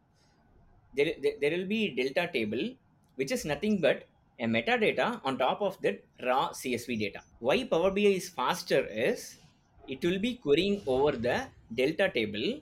there, 0.95 1.13
there, 1.41 1.51
will 1.57 1.67
be 1.67 1.95
delta 1.95 2.31
table 2.33 2.75
which 3.17 3.31
is 3.31 3.45
nothing 3.45 3.81
but 3.81 4.05
a 4.41 4.47
metadata 4.47 5.21
on 5.25 5.39
top 5.39 5.61
of 5.61 5.81
that 5.83 6.05
raw 6.23 6.51
CSV 6.51 6.99
data. 6.99 7.21
Why 7.39 7.65
Power 7.65 7.91
BI 7.91 8.13
is 8.21 8.29
faster 8.29 8.87
is 8.87 9.37
it 9.87 10.05
will 10.05 10.19
be 10.19 10.35
querying 10.35 10.83
over 10.87 11.13
the 11.13 11.47
delta 11.75 12.11
table. 12.11 12.61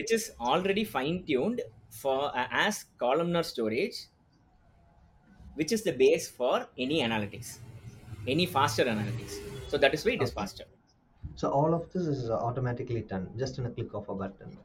Which 0.00 0.12
is 0.18 0.26
already 0.40 0.84
fine 0.84 1.24
tuned 1.30 1.62
for 2.02 2.18
uh, 2.36 2.48
as 2.66 2.84
columnar 3.04 3.42
storage 3.52 3.98
which 5.54 5.72
is 5.72 5.82
the 5.84 5.92
base 5.92 6.26
for 6.38 6.56
any 6.78 6.98
analytics 7.08 7.58
any 8.26 8.46
faster 8.46 8.84
analytics 8.84 9.34
so 9.70 9.78
that 9.78 9.94
is 9.94 10.04
why 10.04 10.12
it 10.12 10.22
is 10.22 10.32
faster 10.32 10.64
So 11.34 11.50
all 11.50 11.74
of 11.74 11.90
this 11.92 12.06
is 12.06 12.30
uh, 12.30 12.38
automatically 12.38 13.02
done 13.02 13.36
just 13.36 13.58
in 13.58 13.66
a 13.66 13.70
click 13.72 13.92
of 13.94 14.08
a 14.08 14.14
button. 14.14 14.56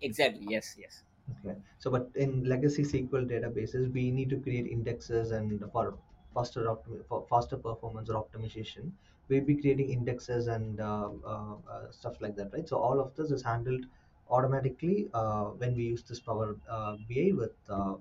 exactly 0.00 0.46
yes 0.48 0.74
yes 0.78 1.04
Okay. 1.44 1.56
So, 1.78 1.90
but 1.90 2.10
in 2.14 2.44
legacy 2.44 2.84
SQL 2.84 3.24
databases, 3.26 3.92
we 3.92 4.10
need 4.10 4.30
to 4.30 4.40
create 4.40 4.66
indexes 4.66 5.30
and 5.30 5.60
for 5.72 5.98
faster 6.34 6.74
for 7.08 7.26
faster 7.28 7.56
performance 7.56 8.10
or 8.10 8.22
optimization, 8.24 8.92
we'll 9.28 9.44
be 9.44 9.56
creating 9.56 9.90
indexes 9.90 10.48
and 10.48 10.80
uh, 10.80 11.10
uh, 11.24 11.56
uh, 11.68 11.90
stuff 11.90 12.20
like 12.20 12.36
that, 12.36 12.52
right? 12.52 12.68
So 12.68 12.78
all 12.78 13.00
of 13.00 13.14
this 13.14 13.30
is 13.30 13.42
handled 13.42 13.86
automatically 14.30 15.10
uh, 15.14 15.46
when 15.62 15.74
we 15.74 15.84
use 15.84 16.02
this 16.02 16.20
Power 16.20 16.56
uh, 16.68 16.96
BI 17.08 17.32
with 17.34 17.52
uh, 17.68 17.94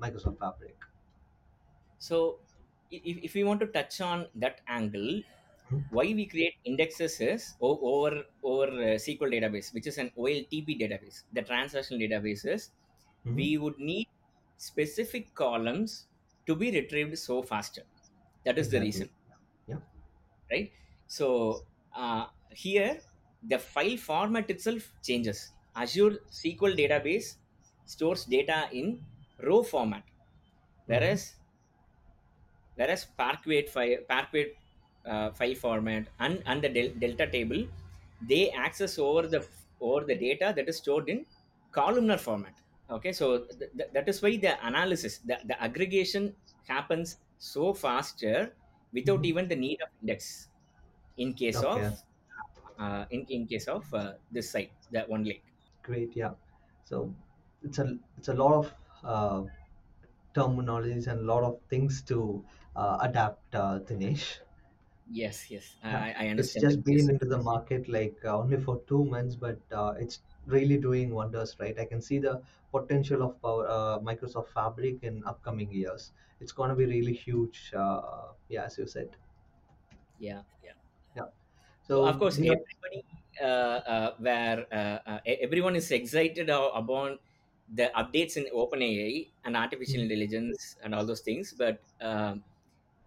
Microsoft 0.00 0.38
Fabric. 0.38 0.76
so 1.98 2.38
if, 2.90 3.16
if 3.28 3.34
we 3.34 3.44
want 3.44 3.60
to 3.60 3.66
touch 3.66 4.00
on 4.00 4.26
that 4.34 4.60
angle 4.68 5.22
why 5.90 6.04
we 6.18 6.26
create 6.26 6.54
indexes 6.64 7.20
is 7.20 7.54
over 7.60 8.24
over 8.42 8.66
uh, 8.66 8.94
SQL 9.04 9.32
database, 9.36 9.74
which 9.74 9.88
is 9.88 9.98
an 9.98 10.12
OLTP 10.16 10.78
database, 10.80 11.24
the 11.32 11.42
transactional 11.42 12.00
databases. 12.08 12.70
Mm-hmm. 13.26 13.34
We 13.34 13.58
would 13.58 13.78
need 13.78 14.06
specific 14.58 15.34
columns 15.34 16.06
to 16.46 16.54
be 16.54 16.70
retrieved 16.70 17.18
so 17.18 17.42
faster. 17.42 17.82
That 18.44 18.58
is 18.58 18.70
the 18.70 18.80
reason, 18.80 19.10
Yeah. 19.66 19.78
right? 20.50 20.72
So 21.06 21.66
uh, 21.94 22.26
here 22.50 23.00
the 23.42 23.58
file 23.58 23.96
format 23.96 24.50
itself 24.50 24.92
changes. 25.02 25.52
Azure 25.76 26.18
SQL 26.30 26.74
database 26.82 27.36
stores 27.84 28.24
data 28.24 28.68
in 28.72 29.04
row 29.38 29.62
format, 29.62 30.04
whereas 30.86 31.36
whereas 32.74 33.04
Parquet 33.04 33.66
file, 33.66 33.98
Parquet 34.08 34.54
uh, 35.04 35.30
file 35.32 35.54
format 35.54 36.08
and, 36.18 36.42
and 36.46 36.62
the 36.62 36.68
del- 36.68 36.94
Delta 36.98 37.30
table, 37.30 37.66
they 38.20 38.50
access 38.50 38.98
over 38.98 39.26
the 39.26 39.46
over 39.80 40.04
the 40.04 40.14
data 40.14 40.52
that 40.56 40.68
is 40.68 40.76
stored 40.78 41.08
in 41.08 41.26
columnar 41.70 42.18
format. 42.18 42.54
Okay, 42.88 43.12
so 43.12 43.44
th- 43.46 43.70
th- 43.76 43.90
that 43.92 44.08
is 44.08 44.22
why 44.22 44.36
the 44.36 44.54
analysis, 44.66 45.18
the, 45.18 45.38
the 45.44 45.60
aggregation 45.62 46.34
happens 46.66 47.18
so 47.38 47.74
faster 47.74 48.54
without 48.92 49.22
Mm-hmm. 49.22 49.24
even 49.24 49.48
the 49.48 49.56
need 49.56 49.80
of 49.82 49.88
index 50.00 50.48
in 51.18 51.34
case 51.34 51.62
of 51.62 51.92
uh, 52.78 53.06
in, 53.10 53.26
in 53.28 53.46
case 53.46 53.68
of 53.68 53.92
uh, 53.94 54.14
this 54.30 54.50
site, 54.50 54.72
that 54.92 55.08
one 55.08 55.24
lake. 55.24 55.44
Great. 55.86 56.16
Yeah. 56.16 56.34
So 56.84 57.14
it's 57.62 57.78
a 57.78 57.98
it's 58.18 58.28
a 58.28 58.34
lot 58.34 58.54
of 58.60 58.74
uh, 59.04 59.44
terminologies 60.34 61.06
and 61.08 61.20
a 61.20 61.24
lot 61.34 61.44
of 61.44 61.60
things 61.70 62.02
to 62.04 62.44
uh, 62.76 62.98
adapt, 63.02 63.54
uh, 63.54 63.80
Dinesh. 63.80 64.40
Yes, 65.08 65.50
yes, 65.50 65.76
I, 65.82 66.12
I 66.12 66.28
it's 66.36 66.54
understand 66.54 66.68
that. 66.70 66.76
just 66.76 66.84
Yes, 66.84 66.84
been 66.84 67.08
into 67.10 67.24
the 67.26 67.38
market 67.38 67.88
like 67.88 68.16
uh, 68.24 68.36
only 68.38 68.60
for 68.60 68.80
two 68.86 69.04
months, 69.04 69.34
but 69.36 69.58
uh, 69.72 69.94
it's 69.98 70.20
really 70.46 70.78
doing 70.78 71.10
wonders, 71.14 71.56
right? 71.58 71.78
I 71.78 71.84
can 71.84 72.00
see 72.00 72.18
the 72.18 72.42
potential 72.70 73.22
of 73.22 73.40
power, 73.40 73.66
uh, 73.68 73.98
Microsoft 74.00 74.48
Fabric 74.48 75.02
in 75.02 75.24
upcoming 75.24 75.72
years. 75.72 76.12
It's 76.40 76.52
going 76.52 76.70
to 76.70 76.76
be 76.76 76.84
really 76.86 77.14
huge. 77.14 77.72
Uh, 77.74 78.32
yeah, 78.48 78.64
as 78.64 78.78
you 78.78 78.86
said. 78.86 79.16
yeah, 80.18 80.42
yeah. 80.62 80.72
Yeah. 81.14 81.28
So 81.82 82.06
of 82.06 82.18
course, 82.18 82.38
have. 82.38 82.58
everybody 82.58 83.04
uh, 83.12 83.16
uh, 83.16 83.25
where 83.40 84.66
uh, 84.72 84.98
uh, 85.10 85.20
e- 85.26 85.38
everyone 85.42 85.76
is 85.76 85.90
excited 85.90 86.48
about 86.50 87.20
the 87.68 87.90
updates 87.96 88.36
in 88.36 88.44
OpenAI 88.54 89.32
and 89.44 89.56
artificial 89.56 90.00
Mm, 90.00 90.02
intelligence 90.02 90.76
and 90.82 90.94
all 90.94 91.04
those 91.04 91.20
things, 91.20 91.52
but 91.52 91.82
um, 92.00 92.44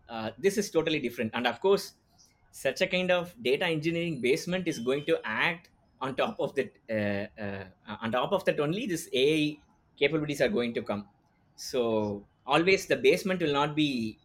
uh, 0.07 0.31
this 0.37 0.57
is 0.57 0.71
totally 0.71 0.99
different. 0.99 1.31
And 1.33 1.47
of 1.47 1.59
course, 1.61 1.93
such 2.51 2.81
a 2.81 2.87
kind 2.87 3.11
of 3.11 3.35
data 3.41 3.65
engineering 3.65 4.21
basement 4.21 4.67
is 4.67 4.79
going 4.79 5.05
to 5.05 5.19
act 5.23 5.69
on 6.01 6.15
top 6.15 6.39
of 6.39 6.55
that. 6.55 6.73
Uh, 6.89 7.41
uh, 7.41 7.65
on 8.01 8.11
top 8.11 8.31
of 8.31 8.45
that, 8.45 8.59
only 8.59 8.85
this 8.87 9.09
AI 9.13 9.61
capabilities 9.97 10.41
are 10.41 10.49
going 10.49 10.73
to 10.73 10.81
come. 10.83 11.09
So 11.55 12.27
always 12.45 12.87
the 12.87 12.95
basement 12.97 13.41
will 13.41 13.53
not 13.53 13.75
be 13.75 14.19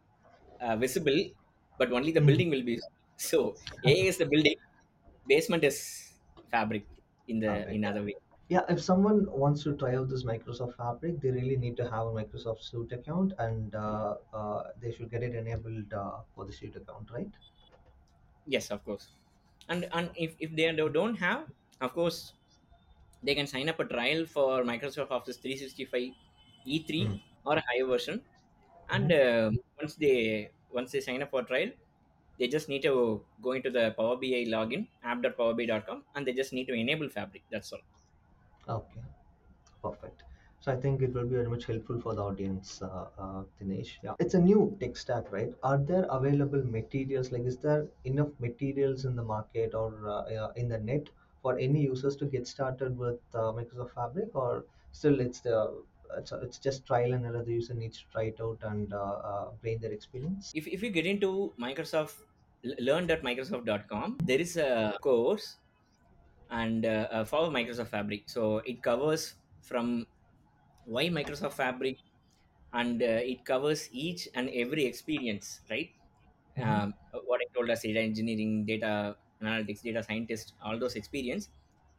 uh, 0.61 0.77
visible, 0.77 1.21
but 1.79 1.93
only 1.93 2.13
the 2.13 2.21
mm, 2.21 2.29
building 2.29 2.51
will 2.51 2.63
be. 2.63 2.81
So 3.17 3.59
AI 3.85 4.07
is 4.09 4.19
the 4.19 4.27
building, 4.27 4.57
basement 5.27 5.65
is 5.65 6.13
fabric 6.51 6.87
in 7.29 7.41
the 7.41 7.53
Fabric. 7.53 7.75
in 7.75 7.85
other 7.85 8.03
way. 8.05 8.15
Yeah, 8.49 8.63
if 8.69 8.81
someone 8.83 9.27
wants 9.31 9.63
to 9.65 9.77
try 9.77 9.97
out 9.97 10.09
this 10.09 10.25
Microsoft 10.25 10.77
Fabric, 10.77 11.21
they 11.21 11.31
really 11.31 11.57
need 11.57 11.77
to 11.79 11.85
have 11.91 12.07
a 12.09 12.13
Microsoft 12.13 12.63
Suite 12.63 12.93
account, 12.93 13.33
and 13.39 13.75
uh, 13.75 14.17
uh, 14.33 14.73
they 14.79 14.93
should 14.93 15.11
get 15.11 15.23
it 15.23 15.35
enabled 15.35 15.93
uh, 15.95 16.23
for 16.35 16.45
the 16.47 16.53
Suite 16.53 16.77
account, 16.77 17.11
right? 17.11 17.33
Yes, 18.47 18.71
of 18.71 18.85
course. 18.85 19.17
And 19.69 19.89
and 19.93 20.11
if, 20.17 20.37
if 20.39 20.55
they 20.55 20.71
do- 20.73 20.91
don't 20.91 21.17
have, 21.17 21.51
of 21.81 21.93
course, 21.95 22.35
they 23.23 23.35
can 23.35 23.47
sign 23.47 23.69
up 23.69 23.81
a 23.81 23.85
trial 23.87 24.27
for 24.27 24.63
Microsoft 24.65 25.11
Office 25.11 25.39
365 25.39 26.13
Mm. 27.01 27.19
E3 27.19 27.23
or 27.45 27.57
a 27.59 27.65
higher 27.71 27.87
version. 27.87 28.25
And 28.91 29.11
Mhm. 29.11 29.13
um 29.13 29.59
once 29.81 29.97
they 29.97 30.53
once 30.71 30.93
they 30.93 31.01
sign 31.01 31.23
up 31.23 31.31
for 31.31 31.43
trial, 31.45 31.73
they 32.39 32.49
just 32.49 32.69
need 32.69 32.83
to 32.83 33.25
go 33.43 33.53
into 33.53 33.71
the 33.71 33.93
Power 33.97 34.17
BI 34.17 34.45
login 34.57 34.89
app.powerbi.com 35.03 36.05
and 36.15 36.27
they 36.27 36.33
just 36.33 36.53
need 36.53 36.67
to 36.67 36.75
enable 36.75 37.09
Fabric. 37.09 37.43
That's 37.51 37.73
all. 37.73 37.81
Okay. 38.69 39.01
Perfect. 39.83 40.25
So 40.61 40.73
I 40.73 40.77
think 40.77 41.03
it 41.03 41.13
will 41.15 41.25
be 41.25 41.37
very 41.37 41.49
much 41.49 41.67
helpful 41.67 42.01
for 42.01 42.15
the 42.15 42.23
audience, 42.23 42.83
uh, 42.83 43.09
uh, 43.19 43.45
Dinesh. 43.61 43.99
Yeah, 44.03 44.15
it's 44.19 44.35
a 44.35 44.41
new 44.41 44.77
tech 44.81 44.97
stack, 44.97 45.31
right? 45.33 45.55
Are 45.63 45.79
there 45.79 46.07
available 46.11 46.65
materials? 46.65 47.33
Like, 47.33 47.43
is 47.45 47.59
there 47.59 47.89
enough 48.05 48.31
materials 48.41 49.05
in 49.05 49.17
the 49.17 49.23
market 49.25 49.75
or 49.75 50.09
uh, 50.09 50.23
uh, 50.47 50.53
in 50.57 50.69
the 50.69 50.79
net 50.79 51.11
for 51.43 51.59
any 51.59 51.83
users 51.83 52.17
to 52.17 52.27
get 52.27 52.47
started 52.49 52.99
with 52.99 53.21
uh, 53.35 53.53
Microsoft 53.59 53.93
Fabric, 53.95 54.35
or 54.35 54.65
still 54.93 55.21
it's 55.21 55.41
the 55.41 55.85
it's, 56.19 56.33
it's 56.33 56.59
just 56.59 56.87
trial 56.87 57.13
and 57.13 57.25
error. 57.25 57.43
The 57.43 57.53
user 57.53 57.75
needs 57.75 57.99
to 57.99 58.05
try 58.13 58.25
it 58.25 58.39
out 58.41 58.59
and 58.63 58.93
uh, 58.93 58.97
uh, 58.97 59.49
gain 59.63 59.81
their 59.81 59.93
experience. 59.93 60.53
If, 60.55 60.67
if 60.67 60.83
you 60.83 60.91
get 60.91 61.07
into 61.07 61.53
Microsoft 61.61 62.15
learn.microsoft.com, 62.79 64.19
there 64.25 64.41
is 64.41 64.57
a 64.57 64.97
course 65.01 65.57
and 66.51 66.87
uh, 66.87 67.09
uh, 67.11 67.25
for 67.25 67.49
Microsoft 67.49 67.89
Fabric. 67.89 68.23
So 68.27 68.59
it 68.59 68.83
covers 68.83 69.35
from 69.63 70.07
why 70.85 71.09
Microsoft 71.09 71.53
Fabric 71.55 71.99
and 72.73 73.03
uh, 73.03 73.21
it 73.33 73.45
covers 73.45 73.89
each 73.93 74.29
and 74.35 74.51
every 74.55 74.85
experience, 74.85 75.61
right? 75.71 75.91
Mm-hmm. 76.59 76.71
Um, 76.71 76.95
what 77.27 77.41
I 77.41 77.47
told 77.55 77.71
us, 77.71 77.83
data 77.83 78.01
engineering, 78.01 78.65
data 78.65 79.17
analytics, 79.43 79.83
data 79.83 80.03
scientist, 80.03 80.55
all 80.65 80.79
those 80.79 80.95
experience 80.95 81.51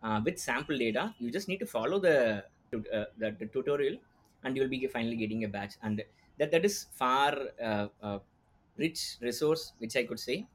uh, 0.04 0.22
with 0.24 0.40
sample 0.40 0.78
data. 0.78 1.14
You 1.20 1.32
just 1.32 1.48
need 1.48 1.60
to 1.60 1.66
follow 1.66 2.00
the 2.00 2.46
uh, 2.94 3.06
the, 3.18 3.32
the 3.32 3.46
tutorial, 3.48 3.98
and 4.44 4.56
you'll 4.58 4.70
be 4.70 4.86
finally 4.88 5.16
getting 5.16 5.44
a 5.44 5.48
batch. 5.48 5.76
And 5.82 6.04
that 6.38 6.52
that 6.52 6.66
is 6.66 6.84
far 6.92 7.34
uh, 7.62 7.88
uh, 8.02 8.20
rich 8.78 9.18
resource, 9.22 9.74
which 9.78 9.96
I 9.96 10.04
could 10.06 10.20
say 10.20 10.48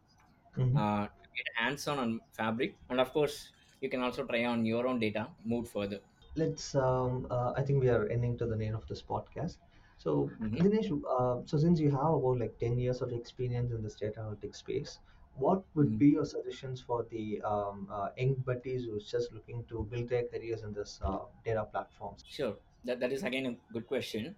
Mm-hmm. 0.57 0.81
uh, 0.83 1.07
get 1.37 1.47
hands-on 1.57 1.99
on 1.99 2.21
Fabric, 2.33 2.79
and 2.89 3.01
of 3.01 3.13
course, 3.13 3.53
you 3.81 3.89
can 3.89 4.03
also 4.03 4.25
try 4.27 4.45
on 4.45 4.65
your 4.67 4.87
own 4.87 4.99
data, 5.01 5.31
move 5.45 5.69
further. 5.71 6.01
let's 6.41 6.75
um, 6.75 7.27
uh, 7.31 7.53
i 7.57 7.63
think 7.63 7.83
we 7.83 7.89
are 7.89 8.07
ending 8.09 8.37
to 8.39 8.47
the 8.47 8.59
end 8.67 8.75
of 8.75 8.87
this 8.91 9.03
podcast 9.03 9.59
so 10.05 10.13
Mhm. 10.39 10.65
dinesh 10.65 10.91
uh, 11.17 11.37
so 11.51 11.59
since 11.65 11.81
you 11.85 11.91
have 11.97 12.15
about 12.19 12.39
like 12.43 12.55
10 12.65 12.79
years 12.85 13.01
of 13.07 13.13
experience 13.19 13.73
in 13.73 13.83
this 13.87 13.97
data 14.03 14.21
analytics 14.21 14.57
space 14.65 14.99
what 15.35 15.65
would 15.75 15.99
Mhm. 15.99 15.99
be 15.99 16.11
your 16.11 16.25
suggestions 16.25 16.81
for 16.81 17.05
the 17.05 17.41
um, 17.43 17.89
uh, 17.91 18.11
young 18.17 18.35
buddies 18.35 18.85
who's 18.85 19.11
just 19.11 19.33
looking 19.33 19.65
to 19.67 19.85
build 19.85 20.09
their 20.09 20.27
careers 20.29 20.63
in 20.63 20.73
this 20.73 21.01
uh, 21.03 21.25
data 21.45 21.65
platforms 21.65 22.25
Sure, 22.25 22.57
that, 22.85 22.99
that 23.01 23.13
is 23.13 23.23
again 23.25 23.45
a 23.47 23.73
good 23.73 23.87
question. 23.87 24.37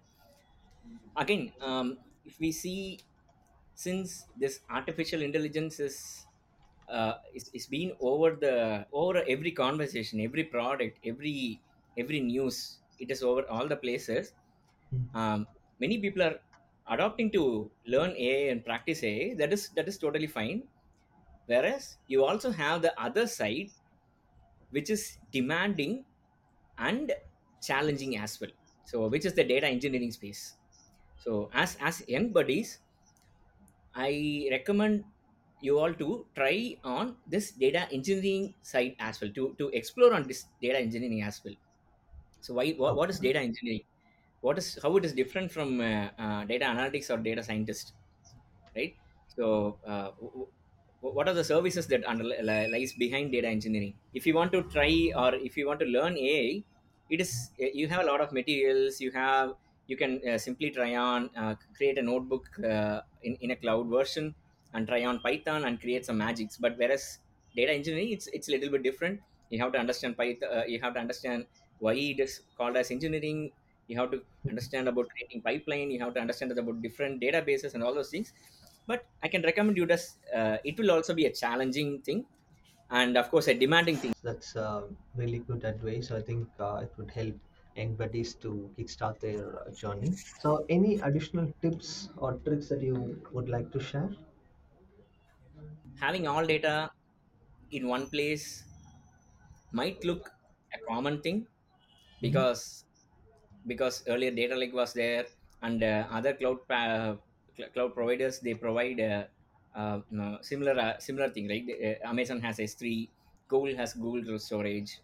Again, 1.15 1.53
um, 1.61 1.99
if 2.25 2.39
we 2.39 2.51
see 2.51 2.99
since 3.75 4.27
this 4.35 4.61
artificial 4.69 5.21
intelligence 5.21 5.79
is 5.79 6.27
uh, 6.87 7.15
is, 7.33 7.49
is 7.53 7.67
being 7.67 7.95
over 7.99 8.35
the 8.35 8.87
over 8.91 9.23
every 9.27 9.51
conversation, 9.51 10.19
every 10.21 10.43
product, 10.45 10.99
every 11.05 11.63
every 11.97 12.19
news, 12.21 12.79
it 12.99 13.11
is 13.11 13.23
over 13.23 13.47
all 13.49 13.67
the 13.67 13.77
places. 13.77 14.33
Mm, 14.93 15.09
Um, 15.13 15.47
many 15.79 15.99
people 16.01 16.23
are 16.23 16.39
adopting 16.87 17.31
to 17.33 17.71
learn 17.85 18.11
AI 18.17 18.51
and 18.51 18.65
practice 18.65 19.03
AI. 19.03 19.35
That 19.35 19.53
is 19.53 19.69
that 19.71 19.87
is 19.87 19.97
totally 19.99 20.27
fine. 20.27 20.67
Whereas 21.45 21.97
you 22.07 22.23
also 22.23 22.51
have 22.51 22.81
the 22.81 22.99
other 22.99 23.27
side, 23.27 23.69
which 24.71 24.89
is 24.89 25.17
demanding 25.31 26.05
and 26.77 27.11
challenging 27.61 28.17
as 28.17 28.39
well. 28.39 28.51
So, 28.85 29.07
which 29.07 29.25
is 29.25 29.33
the 29.33 29.43
data 29.43 29.67
engineering 29.67 30.11
space. 30.11 30.57
So, 31.17 31.49
as 31.53 31.77
as 31.79 32.03
young 32.07 32.29
buddies, 32.33 32.79
I 33.95 34.47
recommend 34.51 35.05
you 35.61 35.79
all 35.79 35.93
to 35.93 36.25
try 36.35 36.77
on 36.83 37.15
this 37.27 37.51
data 37.51 37.87
engineering 37.91 38.53
side 38.61 38.95
as 38.99 39.21
well 39.21 39.31
to 39.31 39.55
to 39.59 39.69
explore 39.69 40.13
on 40.13 40.27
this 40.27 40.45
data 40.61 40.79
engineering 40.79 41.21
as 41.23 41.41
well. 41.45 41.55
So, 42.41 42.53
why 42.55 42.71
what, 42.71 42.95
what 42.95 43.09
is 43.09 43.19
data 43.19 43.39
engineering? 43.39 43.83
What 44.41 44.57
is 44.57 44.77
how 44.83 44.95
it 44.97 45.05
is 45.05 45.13
different 45.13 45.51
from 45.51 45.79
uh, 45.79 46.09
uh, 46.19 46.43
data 46.45 46.65
analytics 46.65 47.09
or 47.09 47.17
data 47.17 47.43
scientist, 47.43 47.93
right? 48.75 48.95
So, 49.27 49.79
uh, 49.87 50.11
what 51.11 51.27
are 51.27 51.33
the 51.33 51.43
services 51.43 51.87
that 51.87 52.05
under, 52.05 52.23
lies 52.23 52.93
behind 52.93 53.31
data 53.31 53.47
engineering? 53.47 53.93
If 54.13 54.25
you 54.25 54.33
want 54.33 54.51
to 54.53 54.63
try 54.63 55.11
or 55.15 55.35
if 55.35 55.57
you 55.57 55.67
want 55.67 55.79
to 55.81 55.85
learn 55.85 56.17
ai 56.17 56.63
it 57.09 57.19
is 57.21 57.51
uh, 57.61 57.65
you 57.73 57.87
have 57.89 58.01
a 58.01 58.05
lot 58.11 58.21
of 58.21 58.31
materials 58.31 59.01
you 59.01 59.11
have 59.11 59.55
you 59.87 59.97
can 59.97 60.21
uh, 60.27 60.37
simply 60.37 60.71
try 60.71 60.95
on 60.95 61.29
uh, 61.35 61.55
create 61.75 61.97
a 61.97 62.01
notebook 62.01 62.47
uh, 62.63 63.01
in, 63.21 63.35
in 63.41 63.51
a 63.51 63.55
cloud 63.55 63.87
version 63.89 64.33
and 64.73 64.87
try 64.87 65.03
on 65.05 65.19
python 65.19 65.65
and 65.65 65.79
create 65.79 66.05
some 66.05 66.17
magics. 66.17 66.57
But 66.57 66.77
whereas 66.77 67.19
data 67.55 67.71
engineering 67.71 68.11
it's 68.11 68.27
it's 68.27 68.47
a 68.47 68.51
little 68.51 68.69
bit 68.69 68.83
different. 68.83 69.21
You 69.49 69.59
have 69.59 69.73
to 69.73 69.79
understand 69.79 70.17
python 70.17 70.49
uh, 70.57 70.63
you 70.65 70.79
have 70.81 70.93
to 70.93 70.99
understand 70.99 71.47
why 71.79 71.93
it 71.95 72.19
is 72.19 72.41
called 72.57 72.77
as 72.77 72.91
engineering. 72.91 73.51
You 73.87 73.97
have 73.99 74.11
to 74.11 74.23
understand 74.49 74.87
about 74.87 75.09
creating 75.09 75.41
pipeline. 75.41 75.91
You 75.91 75.99
have 75.99 76.13
to 76.13 76.21
understand 76.21 76.51
about 76.57 76.81
different 76.81 77.21
databases 77.21 77.73
and 77.73 77.83
all 77.83 77.93
those 77.93 78.09
things 78.09 78.33
but 78.87 79.05
i 79.23 79.27
can 79.27 79.41
recommend 79.49 79.77
you 79.77 79.85
this 79.85 80.05
uh, 80.39 80.57
it 80.63 80.77
will 80.79 80.91
also 80.91 81.13
be 81.13 81.25
a 81.25 81.33
challenging 81.43 82.01
thing 82.01 82.25
and 82.89 83.17
of 83.17 83.29
course 83.31 83.47
a 83.47 83.53
demanding 83.65 83.97
thing 84.03 84.13
That's 84.23 84.55
uh, 84.55 84.87
really 85.13 85.37
good 85.37 85.63
advice. 85.63 86.09
I 86.09 86.19
think 86.23 86.49
uh, 86.59 86.77
it 86.81 86.97
would 86.97 87.11
help 87.11 87.35
buddies 87.95 88.33
to 88.35 88.73
kickstart 88.75 89.19
their 89.19 89.59
uh, 89.67 89.69
journey. 89.71 90.17
So, 90.39 90.65
any 90.67 90.95
additional 90.99 91.53
tips 91.61 92.09
or 92.17 92.39
tricks 92.39 92.69
that 92.69 92.81
you 92.81 93.21
would 93.31 93.49
like 93.49 93.71
to 93.73 93.79
share? 93.79 94.09
having 95.99 96.27
all 96.27 96.45
data 96.45 96.91
in 97.71 97.87
one 97.87 98.09
place 98.09 98.63
might 99.71 100.03
look 100.03 100.31
a 100.73 100.79
common 100.89 101.21
thing 101.21 101.47
Mhm. 102.21 102.43
because 102.43 102.85
because 103.67 104.03
earlier 104.07 104.31
data 104.31 104.55
lake 104.55 104.73
was 104.73 104.93
there 104.93 105.25
and 105.61 105.83
uh, 105.83 106.07
other 106.11 106.33
cloud 106.35 106.59
pa- 106.69 107.17
cl- 107.55 107.69
cloud 107.69 107.93
providers 107.93 108.39
they 108.39 108.53
provide 108.53 108.99
uh, 108.99 109.27
uh, 109.75 110.01
no, 110.09 110.39
similar 110.41 110.77
uh, 110.79 110.99
similar 110.99 111.29
thing 111.29 111.47
right? 111.47 111.65
Uh, 111.69 112.07
amazon 112.07 112.39
has 112.41 112.59
s3 112.59 113.11
google 113.47 113.75
has 113.75 113.93
google 113.93 114.37
storage 114.39 114.99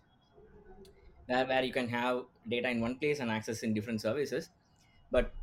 where, 1.26 1.46
where 1.46 1.64
you 1.64 1.74
can 1.74 1.88
have 1.90 2.26
data 2.48 2.70
in 2.70 2.82
one 2.82 2.98
place 2.98 3.20
and 3.20 3.32
access 3.32 3.64
in 3.64 3.74
different 3.74 4.02
services. 4.02 4.50
But 5.12 5.34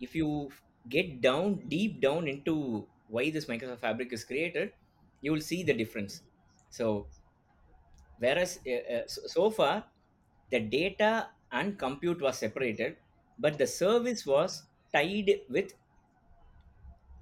if 0.00 0.14
you 0.14 0.50
get 0.88 1.20
down 1.20 1.68
deep 1.68 2.00
down 2.00 2.26
into 2.26 2.88
why 3.06 3.30
this 3.30 3.46
microsoft 3.46 3.80
fabric 3.80 4.12
is 4.12 4.24
created 4.24 4.72
you 5.20 5.30
will 5.32 5.40
see 5.40 5.62
the 5.62 5.74
difference. 5.74 6.22
So 6.70 7.08
whereas 8.18 8.58
uh, 8.66 8.70
uh, 8.94 9.06
so, 9.06 9.20
so 9.26 9.50
far 9.50 9.90
the 10.50 10.60
data 10.60 11.30
and 11.52 11.78
compute 11.78 12.20
was 12.20 12.38
separated 12.38 12.98
but 13.38 13.58
the 13.58 13.66
service 13.66 14.24
was 14.26 14.64
tied 14.92 15.30
with 15.48 15.72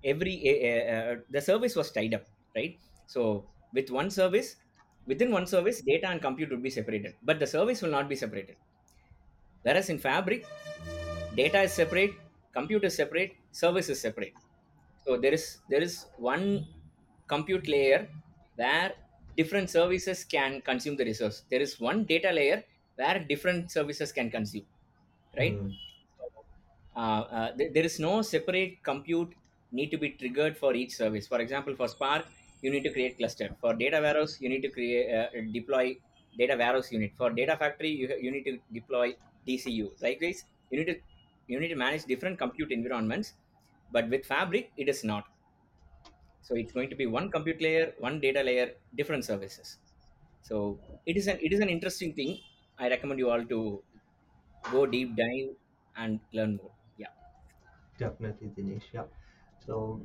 every 0.05 0.35
uh, 0.45 1.17
the 1.31 1.41
service 1.41 1.75
was 1.77 1.91
tied 1.91 2.15
up 2.15 2.25
right? 2.57 2.79
So 3.07 3.51
with 3.73 3.91
one 3.91 4.11
service 4.11 4.57
within 5.07 5.31
one 5.31 5.47
service 5.47 5.81
data 5.83 6.09
and 6.09 6.21
compute 6.21 6.51
would 6.51 6.63
be 6.63 6.71
separated 6.71 7.15
but 7.23 7.39
the 7.39 7.47
service 7.47 7.83
will 7.83 7.91
not 7.91 8.09
be 8.09 8.17
separated. 8.17 8.57
Whereas 9.63 9.89
in 9.91 9.99
fabric 9.99 10.47
data 11.35 11.63
is 11.63 11.73
separate 11.73 12.13
compute 12.53 12.85
is 12.85 12.95
separate 12.97 13.37
service 13.53 13.89
is 13.89 14.01
separate. 14.01 14.35
So 15.05 15.17
there 15.19 15.35
is 15.35 15.61
there 15.69 15.83
is 15.83 16.07
one 16.17 16.67
compute 17.29 17.69
layer 17.69 18.09
where 18.57 18.95
different 19.37 19.71
services 19.71 20.25
can 20.25 20.61
consume 20.63 20.97
the 20.97 21.05
resource. 21.05 21.45
There 21.51 21.61
is 21.61 21.79
one 21.81 22.05
data 22.05 22.33
layer 22.33 22.65
where 22.97 23.19
different 23.21 23.71
services 23.71 24.13
can 24.13 24.31
consume 24.31 24.67
right? 25.37 25.59
Hmm. 25.59 25.71
Uh, 27.03 27.23
uh, 27.39 27.49
th- 27.57 27.73
there 27.75 27.85
is 27.91 27.97
no 28.01 28.15
separate 28.23 28.83
compute 28.83 29.35
need 29.79 29.91
to 29.95 29.99
be 29.99 30.11
triggered 30.21 30.57
for 30.57 30.75
each 30.75 30.93
service. 30.95 31.27
For 31.29 31.41
example 31.41 31.75
for 31.77 31.89
spark 31.89 32.27
you 32.63 32.71
need 32.71 32.83
to 32.85 32.93
create 32.93 33.17
cluster. 33.19 33.49
For 33.61 33.75
data 33.75 34.01
warehouse 34.01 34.41
you 34.41 34.49
need 34.49 34.63
to 34.63 34.71
create 34.71 35.07
uh, 35.19 35.29
deploy 35.53 35.97
data 36.39 36.57
warehouse 36.57 36.91
unit. 36.93 37.13
For 37.17 37.31
data 37.31 37.57
factory 37.57 37.91
you, 37.91 38.09
you 38.21 38.31
need 38.31 38.45
to 38.45 38.59
deploy 38.73 39.17
dcu 39.47 39.87
likewise 40.03 40.45
you 40.71 40.79
need 40.81 40.87
to 40.93 41.01
you 41.47 41.59
need 41.61 41.69
to 41.69 41.81
manage 41.87 42.05
different 42.05 42.39
compute 42.39 42.71
environments 42.73 43.35
but 43.91 44.09
with 44.09 44.25
fabric 44.27 44.73
it 44.77 44.89
is 44.89 45.05
not. 45.05 45.25
So 46.41 46.55
it's 46.57 46.73
going 46.73 46.91
to 46.91 46.97
be 46.97 47.07
one 47.07 47.31
compute 47.31 47.61
layer 47.61 47.95
one 47.99 48.21
data 48.21 48.43
layer 48.43 48.69
different 48.95 49.25
services. 49.25 49.79
So 50.43 50.81
it 51.07 51.17
is 51.17 51.27
an 51.29 51.39
it 51.43 51.53
is 51.53 51.61
an 51.61 51.69
interesting 51.69 52.15
thing. 52.15 52.41
I 52.79 52.89
recommend 52.89 53.19
you 53.21 53.31
all 53.31 53.45
to 53.55 53.85
go 54.73 54.87
deep 54.87 55.17
dive 55.17 55.57
and 55.97 56.21
learn 56.33 56.57
more 56.57 56.75
Definitely, 57.99 58.49
Dinesh. 58.57 58.85
Yeah. 58.93 59.05
So, 59.67 60.01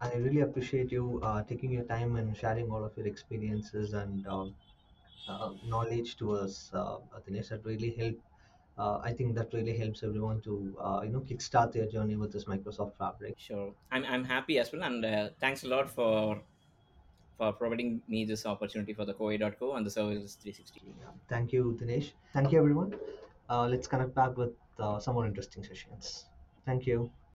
I 0.00 0.14
really 0.14 0.40
appreciate 0.40 0.92
you 0.92 1.20
uh, 1.22 1.42
taking 1.42 1.72
your 1.72 1.84
time 1.84 2.16
and 2.16 2.36
sharing 2.36 2.70
all 2.70 2.84
of 2.84 2.96
your 2.96 3.06
experiences 3.06 3.94
and 3.94 4.26
um 4.28 4.54
uh, 5.28 5.50
knowledge 5.66 6.16
to 6.18 6.32
us, 6.32 6.70
uh, 6.74 6.98
Dinesh. 7.28 7.48
That 7.50 7.64
really 7.64 7.90
help. 7.98 8.16
Uh, 8.78 8.98
I 9.02 9.12
think 9.12 9.34
that 9.34 9.52
really 9.52 9.76
helps 9.76 10.02
everyone 10.04 10.40
to 10.42 10.54
uh, 10.80 11.00
you 11.04 11.10
know 11.10 11.20
kickstart 11.20 11.72
their 11.72 11.86
journey 11.86 12.16
with 12.16 12.32
this 12.32 12.44
Microsoft 12.44 12.94
Fabric. 12.98 13.34
Sure. 13.38 13.72
I'm, 13.90 14.04
I'm 14.04 14.24
happy 14.24 14.58
as 14.58 14.72
well. 14.72 14.82
And 14.82 15.04
uh, 15.04 15.30
thanks 15.40 15.64
a 15.64 15.68
lot 15.68 15.90
for 15.90 16.40
for 17.38 17.52
providing 17.52 18.00
me 18.08 18.24
this 18.24 18.46
opportunity 18.46 18.92
for 18.92 19.04
the 19.04 19.14
Kovai.co 19.14 19.74
and 19.74 19.86
the 19.86 19.90
Serverless360. 19.90 20.82
Yeah. 21.00 21.06
Thank 21.28 21.52
you, 21.52 21.78
Dinesh. 21.80 22.12
Thank 22.32 22.52
you, 22.52 22.58
everyone. 22.58 22.94
Uh, 23.48 23.66
let's 23.66 23.86
connect 23.86 24.14
back 24.14 24.36
with 24.36 24.50
uh, 24.78 24.98
some 24.98 25.14
more 25.14 25.26
interesting 25.26 25.64
sessions. 25.64 26.26
Thank 26.66 26.86
you. 26.86 27.10